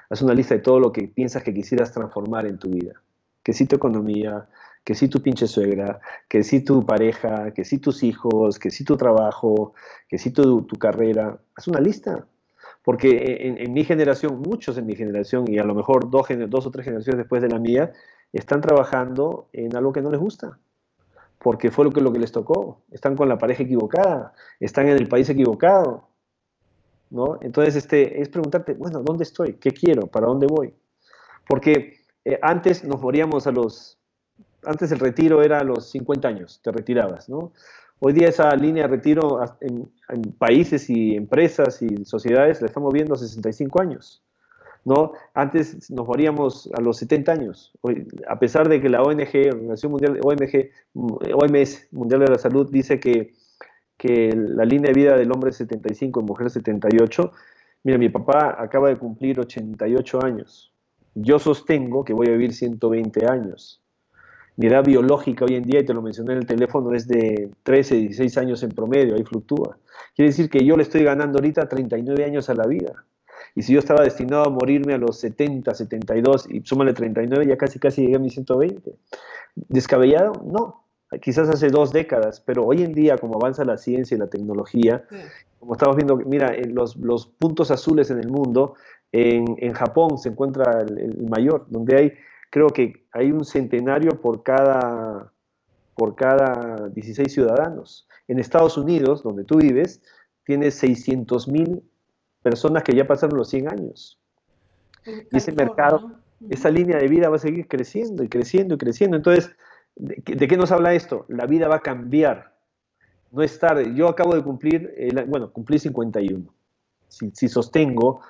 [0.09, 3.01] Haz una lista de todo lo que piensas que quisieras transformar en tu vida.
[3.43, 4.49] Que si tu economía,
[4.87, 8.85] que si tu pinche suegra, que si tu pareja, que si tus hijos, que si
[8.85, 9.75] tu trabajo,
[10.09, 11.41] que si tu, tu carrera.
[11.57, 12.25] Haz una lista.
[12.85, 16.71] Porque en, mi generación, muchos en mi generación, y a lo mejor dos, dos o
[16.71, 17.93] tres generaciones después de la mía,
[18.33, 20.57] están trabajando en algo que no les gusta.
[21.41, 22.83] Porque fue lo que, lo que les tocó.
[22.93, 26.11] Están con la pareja equivocada, están en el país equivocado.
[27.11, 27.39] ¿no?
[27.41, 29.55] Entonces, este, es preguntarte, bueno, ¿dónde estoy?
[29.55, 30.07] ¿Qué quiero?
[30.07, 30.73] ¿Para dónde voy?
[31.49, 33.96] Porque eh, antes nos moríamos a los
[34.65, 37.53] antes el retiro era a los 50 años, te retirabas, ¿no?
[37.99, 39.91] Hoy día esa línea de retiro en,
[40.39, 44.23] países y empresas y sociedades la estamos viendo a 65 años,
[44.85, 45.13] ¿no?
[45.33, 49.93] Antes nos moríamos a los 70 años, Hoy, a pesar de que la ONG, Organización
[49.93, 53.33] Mundial, OMG, OMS, Mundial de la Salud, dice que,
[53.97, 57.33] que la línea de vida del hombre es 75 y mujer 78,
[57.83, 60.71] mira, mi papá acaba de cumplir 88 años,
[61.15, 63.81] yo sostengo que voy a vivir 120 años
[64.57, 67.51] mi edad biológica hoy en día, y te lo mencioné en el teléfono, es de
[67.63, 69.79] 13, 16 años en promedio, ahí fluctúa.
[70.15, 73.05] Quiere decir que yo le estoy ganando ahorita 39 años a la vida.
[73.55, 77.57] Y si yo estaba destinado a morirme a los 70, 72 y súmale 39, ya
[77.57, 78.95] casi casi llegué a mis 120.
[79.55, 80.33] ¿Descabellado?
[80.45, 80.85] No.
[81.21, 85.05] Quizás hace dos décadas, pero hoy en día, como avanza la ciencia y la tecnología,
[85.59, 88.75] como estamos viendo, mira, los, los puntos azules en el mundo,
[89.13, 92.13] en, en Japón se encuentra el mayor, donde hay
[92.51, 95.33] creo que hay un centenario por cada,
[95.95, 98.09] por cada 16 ciudadanos.
[98.29, 100.03] En Estados Unidos, donde tú vives,
[100.45, 101.83] tienes 600 mil
[102.43, 104.21] personas que ya pasaron los 100 años.
[105.05, 106.13] Y ese mercado,
[106.51, 109.17] esa línea de vida va a seguir creciendo y creciendo y creciendo.
[109.17, 109.51] Entonces,
[109.95, 111.25] ¿de, qué nos habla esto?
[111.29, 112.55] La vida va a cambiar.
[113.31, 113.93] no es tarde.
[113.95, 114.93] Yo acabo de cumplir,
[115.29, 116.53] bueno, cumplí 51.
[117.09, 118.21] Si, si sostengo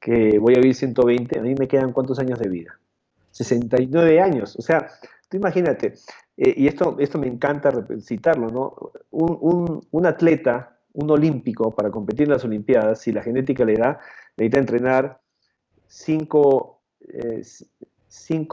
[0.00, 2.78] que voy a vivir 120, a mí me quedan cuántos años de vida?
[3.36, 4.56] 69 años.
[4.56, 4.88] O sea,
[5.28, 5.94] tú imagínate,
[6.36, 7.70] eh, y esto, esto me encanta
[8.00, 8.92] citarlo, ¿no?
[9.10, 14.00] Un, atleta, un olímpico, para competir en las Olimpiadas, si la genética le da,
[14.36, 15.20] necesita entrenar
[15.86, 17.42] cinco, eh,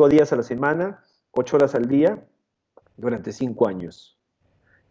[0.10, 2.26] días a la semana, ocho horas al día,
[2.98, 4.20] durante cinco años.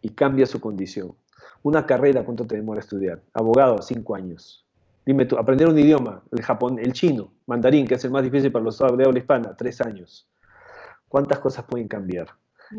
[0.01, 1.15] Y cambia su condición.
[1.61, 3.21] Una carrera, ¿cuánto te demora estudiar?
[3.33, 4.67] Abogado, cinco años.
[5.05, 8.51] Dime tú, aprender un idioma, el japón, el chino, mandarín, que es el más difícil
[8.51, 10.29] para los de habla hispana, tres años.
[11.09, 12.27] ¿Cuántas cosas pueden cambiar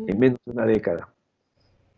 [0.07, 1.13] en menos de una década?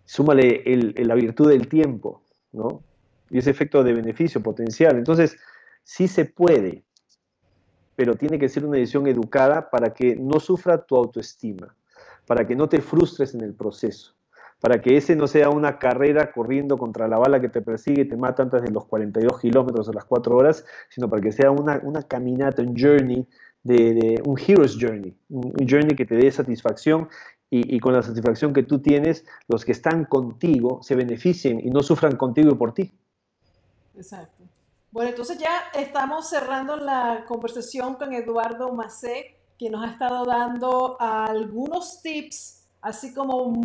[0.04, 0.64] Súmale
[0.98, 2.84] la virtud del tiempo, ¿no?
[3.30, 4.98] Y ese efecto de beneficio potencial.
[4.98, 5.38] Entonces,
[5.84, 6.84] sí se puede,
[7.96, 11.74] pero tiene que ser una decisión educada para que no sufra tu autoestima,
[12.26, 14.14] para que no te frustres en el proceso,
[14.60, 18.10] para que ese no sea una carrera corriendo contra la bala que te persigue y
[18.10, 21.52] te mata antes de los 42 kilómetros o las 4 horas, sino para que sea
[21.52, 23.28] una, una caminata, un journey
[23.64, 27.10] de, un hero's journey, un, journey que te dé satisfacción
[27.50, 31.82] y, con la satisfacción que tú tienes, los que están contigo se beneficien y no
[31.82, 32.92] sufran contigo y por ti.
[33.96, 34.44] Exacto.
[34.92, 40.98] Bueno, entonces ya estamos cerrando la conversación con Eduardo Macé, que nos ha estado dando
[41.00, 43.62] algunos tips, así como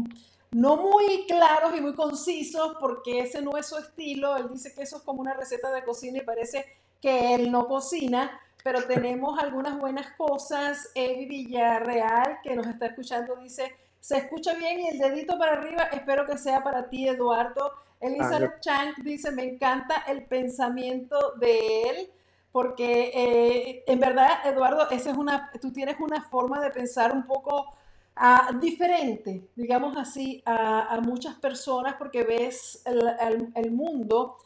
[0.52, 4.36] no muy claros y muy concisos, porque ese no es su estilo.
[4.36, 6.66] Él dice que eso es como una receta de cocina y parece
[7.00, 10.90] que él no cocina, pero tenemos algunas buenas cosas.
[10.94, 15.84] Evi Villarreal, que nos está escuchando, dice, se escucha bien y el dedito para arriba,
[15.92, 17.72] espero que sea para ti, Eduardo.
[18.00, 22.10] Elizabeth ah, Chang dice, me encanta el pensamiento de él,
[22.50, 27.24] porque eh, en verdad, Eduardo, esa es una, tú tienes una forma de pensar un
[27.24, 27.72] poco
[28.22, 34.36] ah, diferente, digamos así, a, muchas personas, porque ves el, mundo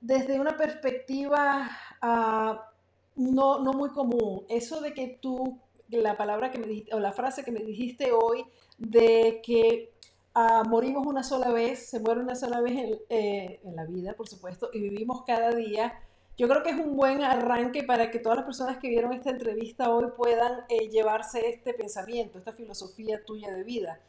[0.00, 1.70] desde una perspectiva...
[2.00, 2.70] Ah,
[3.16, 4.44] no, no muy común.
[4.48, 8.12] Eso de que tú, la palabra que me dijiste, o la frase que me dijiste
[8.12, 8.44] hoy,
[8.78, 9.92] de que
[10.34, 14.28] ah, morimos una sola vez, se muere una sola vez eh, en, la vida, por
[14.28, 16.00] supuesto, y vivimos cada día.
[16.36, 19.30] Yo creo que es un buen arranque para que todas las personas que vieron esta
[19.30, 24.00] entrevista hoy puedan eh, llevarse este pensamiento, esta filosofía tuya de vida,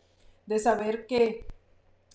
[0.47, 1.45] de saber que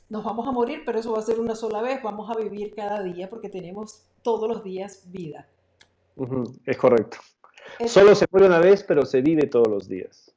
[0.09, 2.75] nos vamos a morir, pero eso va a ser una sola vez, vamos a vivir
[2.75, 5.47] cada día porque tenemos todos los días vida.
[6.67, 7.19] Es correcto.
[7.87, 10.35] Solo se muere una vez, pero se vive todos los días.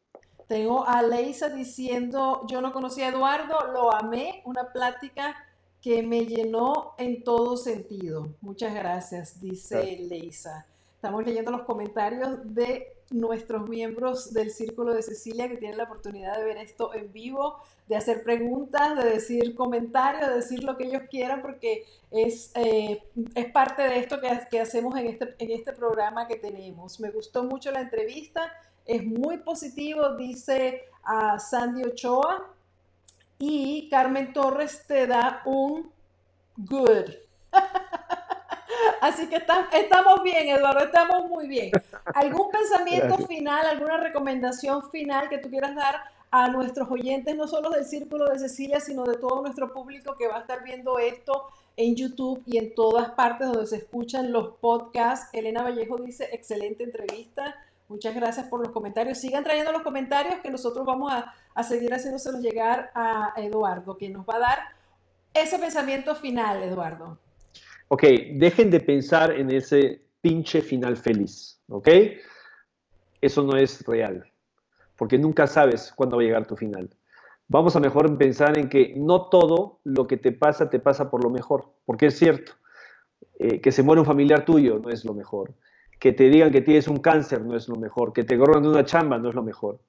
[0.47, 5.35] Tengo a Leisa diciendo, yo no conocía a Eduardo, lo amé, una plática
[5.83, 8.29] que me llenó en todo sentido.
[8.39, 10.65] Muchas gracias, dice Leisa.
[10.95, 16.37] Estamos leyendo los comentarios de nuestros miembros del Círculo de Cecilia que tienen la oportunidad
[16.37, 17.57] de ver esto en vivo,
[17.89, 23.03] de hacer preguntas, de decir comentarios, de decir lo que ellos quieran, porque es, eh,
[23.35, 27.01] es parte de esto que, que hacemos en este, en este programa que tenemos.
[27.01, 28.53] Me gustó mucho la entrevista,
[28.85, 32.52] es muy positivo, dice a Sandy Ochoa,
[33.39, 35.91] y Carmen Torres te da un
[36.57, 37.09] good.
[39.01, 41.71] Así que estamos bien, Eduardo, estamos muy bien.
[42.15, 45.95] ¿Algún pensamiento final, alguna recomendación final que tú quieras dar
[46.31, 50.27] a nuestros oyentes, no solo del Círculo de Cecilia, sino de todo nuestro público que
[50.27, 54.55] va a estar viendo esto en YouTube y en todas partes donde se escuchan los
[54.55, 55.29] podcasts?
[55.33, 57.55] Elena Vallejo dice, excelente entrevista.
[57.93, 59.17] Muchas gracias por los comentarios.
[59.19, 61.13] Sigan trayendo los comentarios que nosotros vamos
[61.55, 64.59] a, seguir haciéndoselos llegar a Eduardo, que nos va a dar
[65.33, 67.17] ese pensamiento final, Eduardo
[67.93, 71.87] ok, dejen de pensar en ese pinche final feliz, ¿ok?
[73.21, 74.25] Eso no es real,
[74.95, 76.89] porque nunca sabes cuándo va a llegar tu final.
[77.47, 81.23] Vamos a mejor pensar en que no todo lo que te pasa te pasa por
[81.23, 82.53] lo mejor, porque es cierto,
[83.37, 85.53] eh, que se muere un familiar tuyo no es lo mejor,
[86.03, 88.67] que te digan que tienes un cáncer no es lo mejor, que te corran de
[88.67, 89.79] una chamba no es lo mejor,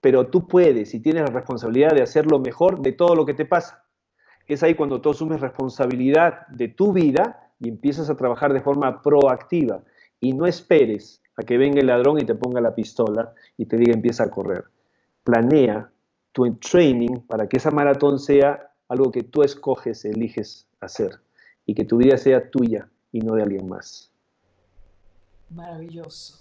[0.00, 3.34] pero tú puedes y tienes la responsabilidad de hacer lo mejor de todo lo que
[3.34, 3.84] te pasa.
[4.48, 9.00] Es ahí cuando tú asumes responsabilidad de tu vida y empiezas a trabajar de forma
[9.00, 9.84] proactiva
[10.18, 13.76] y no esperes a que venga el ladrón y te ponga la pistola y te
[13.76, 14.64] diga empieza a correr.
[15.22, 15.88] Planea
[16.32, 21.20] tu training para que esa maratón sea algo que tú escoges, eliges hacer
[21.64, 24.09] y que tu vida sea tuya y no de alguien más.
[25.50, 26.38] Maravilloso.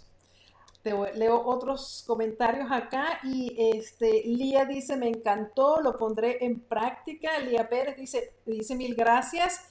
[0.82, 7.38] Te leo otros comentarios acá y este Lía dice me encantó, lo pondré en práctica.
[7.40, 9.66] Lía Pérez dice dice mil gracias.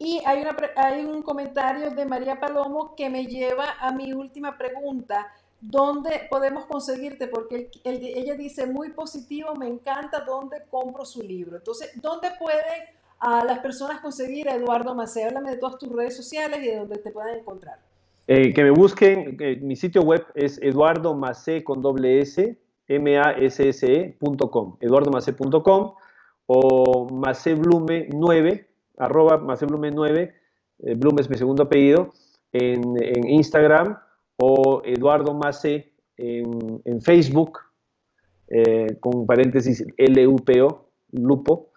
[0.00, 4.56] Y hay, una, hay un comentario de María Palomo que me lleva a mi última
[4.56, 5.32] pregunta.
[5.60, 7.26] ¿Dónde podemos conseguirte?
[7.26, 11.56] Porque ella dice, muy positivo, me encanta, ¿dónde compro su libro?
[11.56, 15.24] Entonces, ¿dónde puede a las personas conseguir a Eduardo Macé?
[15.24, 17.80] Háblame de todas tus redes sociales y de donde te puedan encontrar.
[18.30, 25.94] Eh, que me busquen, mi sitio web es eduardomacé con doble S, M-A-S-S-E.com, eduardomacé.com
[26.44, 28.68] o maceblume 9,
[28.98, 30.34] arroba maceblume 9,
[30.80, 32.12] eh, Blume es mi segundo apellido,
[32.52, 33.98] en, en Instagram
[34.36, 37.60] o Eduardo Macé en, en Facebook,
[38.48, 41.70] eh, con paréntesis L-U-P-O, Lupo.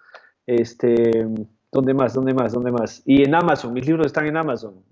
[0.45, 1.25] Este,
[1.71, 2.13] ¿Dónde más?
[2.13, 2.51] ¿Dónde más?
[2.51, 3.01] ¿Dónde más?
[3.05, 4.83] Y en Amazon, mis libros están en Amazon.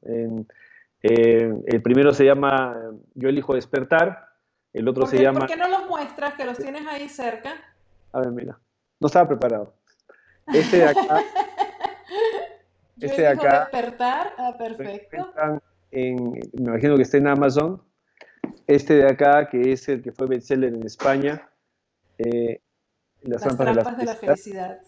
[1.01, 2.77] Eh, el primero se llama
[3.13, 4.29] Yo elijo despertar,
[4.73, 5.39] el otro se llama...
[5.39, 7.53] ¿Por qué no los muestras, que los tienes ahí cerca?
[8.11, 8.59] A ver, mira,
[8.99, 9.73] no estaba preparado.
[10.53, 11.23] Este de acá...
[12.99, 13.59] este de acá...
[13.71, 15.33] despertar, ah, perfecto.
[15.91, 17.81] En, me imagino que está en Amazon.
[18.67, 21.49] Este de acá, que es el que fue bestseller en España,
[22.19, 22.61] eh,
[23.21, 24.79] Las, trampas, de, la, felicidad.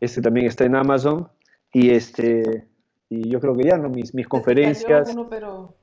[0.00, 1.30] Este también está en Amazon.
[1.72, 2.66] Y este
[3.08, 3.88] y yo creo que ya, ¿no?
[3.88, 5.14] Mis, mis conferencias.
[5.30, 5.74] pero...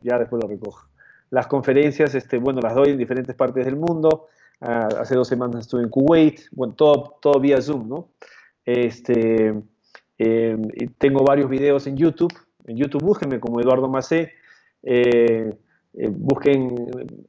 [0.00, 0.86] Ya después lo recojo.
[1.30, 4.26] Las conferencias, este, bueno, las doy en diferentes partes del mundo.
[4.60, 8.08] Ah, hace dos semanas estuve en Kuwait, bueno, todo, todo vía Zoom, ¿no?
[8.64, 9.54] Este,
[10.18, 10.62] em,
[10.98, 12.32] tengo varios videos en YouTube.
[12.66, 14.32] En YouTube búsquenme como Eduardo Macé.
[14.82, 15.54] Eh,
[15.94, 16.74] eh, busquen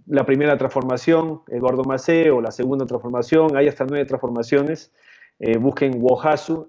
[0.08, 3.56] la primera transformación, Eduardo Macé, o la segunda transformación.
[3.56, 4.91] Hay hasta nueve transformaciones.
[5.39, 6.68] Eh, busquen Wohasu,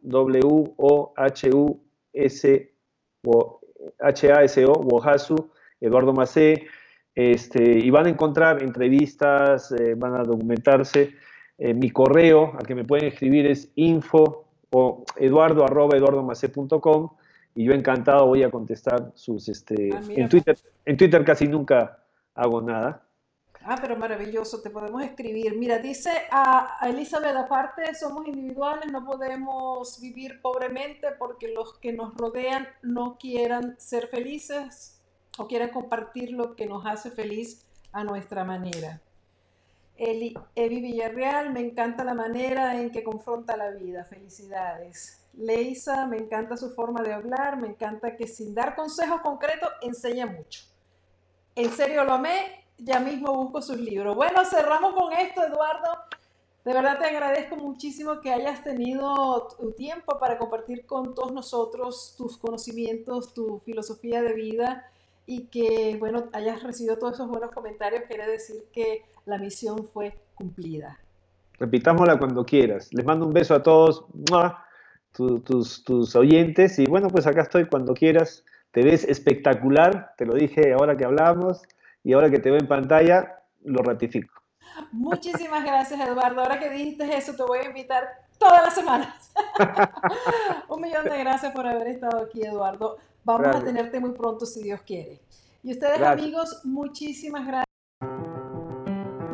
[2.13, 2.71] W-O-H-U-S,
[4.01, 5.51] H-A-S-O, Wohasu,
[5.81, 6.67] Eduardo Macé.
[7.15, 11.15] Este, y van a encontrar entrevistas, eh, van a documentarse.
[11.59, 17.11] Eh, mi correo al que me pueden escribir es info o eduardo arroba eduardomacé.com
[17.55, 20.57] y yo encantado voy a contestar sus este ah, en Twitter
[20.87, 22.03] en Twitter casi nunca
[22.35, 23.03] hago nada
[23.63, 25.57] Ah, pero maravilloso, te podemos escribir.
[25.57, 32.17] Mira, dice a, Elizabeth, aparte somos individuales, no podemos vivir pobremente porque los que nos
[32.17, 34.99] rodean no quieran ser felices
[35.39, 39.03] o quieran compartir lo que nos hace feliz a nuestra manera.
[39.97, 44.05] Eli, Evi Villarreal, me encanta la manera en que confronta la vida.
[44.05, 45.21] Felicidades.
[45.35, 50.25] Leisa, me encanta su forma de hablar, me encanta que sin dar consejos concretos enseña
[50.25, 50.63] mucho.
[51.55, 54.17] En serio lo amé, ya mismo busco sus libros.
[54.17, 55.99] Bueno, cerramos con esto, Eduardo.
[56.65, 62.15] De verdad te agradezco muchísimo que hayas tenido tu tiempo para compartir con todos nosotros
[62.19, 64.87] tus conocimientos, tu filosofía de vida
[65.27, 70.19] y que, bueno, hayas recibido todos esos buenos comentarios, quiere decir que la misión fue
[70.35, 70.99] cumplida.
[71.59, 72.93] Repitámosla cuando quieras.
[72.93, 74.05] Les mando un beso a todos,
[75.13, 78.45] tus, tus oyentes, y bueno, pues acá estoy cuando quieras.
[78.73, 81.63] Te ves espectacular, te lo dije ahora que hablamos,
[82.03, 84.35] y ahora que te veo en pantalla, lo ratifico.
[84.93, 86.41] Muchísimas gracias, Eduardo.
[86.41, 88.05] Ahora que dijiste eso, te voy a invitar
[88.39, 89.33] todas las semanas.
[90.69, 92.99] Un millón de gracias por haber estado aquí, Eduardo.
[93.25, 95.21] Vamos a tenerte muy pronto si Dios quiere.
[95.63, 97.67] Y ustedes amigos, muchísimas gracias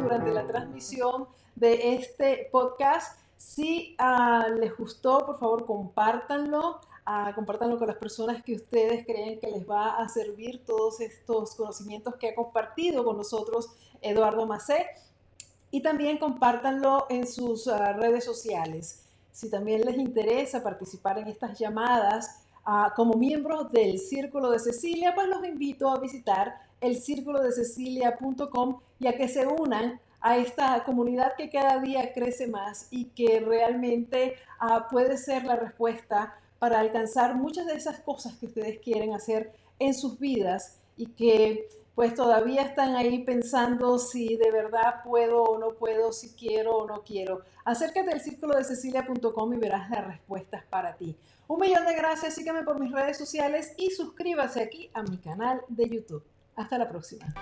[0.02, 3.20] durante la transmisión de este podcast.
[3.36, 6.80] Si uh, les gustó, por favor, compártanlo.
[7.06, 11.54] Uh, compártanlo con las personas que ustedes creen que les va a servir todos estos
[11.54, 13.68] conocimientos que ha compartido con nosotros
[14.02, 14.86] Eduardo Macé.
[15.70, 19.04] Y también compártanlo en sus uh, redes sociales.
[19.30, 22.42] Si también les interesa participar en estas llamadas,
[22.96, 27.00] como miembros del Círculo de Cecilia, pues los invito a visitar el
[28.98, 33.40] y a que se unan a esta comunidad que cada día crece más y que
[33.40, 39.14] realmente ah, puede ser la respuesta para alcanzar muchas de esas cosas que ustedes quieren
[39.14, 45.42] hacer en sus vidas y que pues todavía están ahí pensando si de verdad puedo
[45.42, 47.40] o no puedo, si quiero o no quiero.
[47.64, 51.16] Acércate al círculo de cecilia.com y verás las respuestas para ti.
[51.48, 55.62] Un millón de gracias, sígueme por mis redes sociales y suscríbase aquí a mi canal
[55.68, 56.22] de YouTube.
[56.54, 57.32] Hasta la próxima.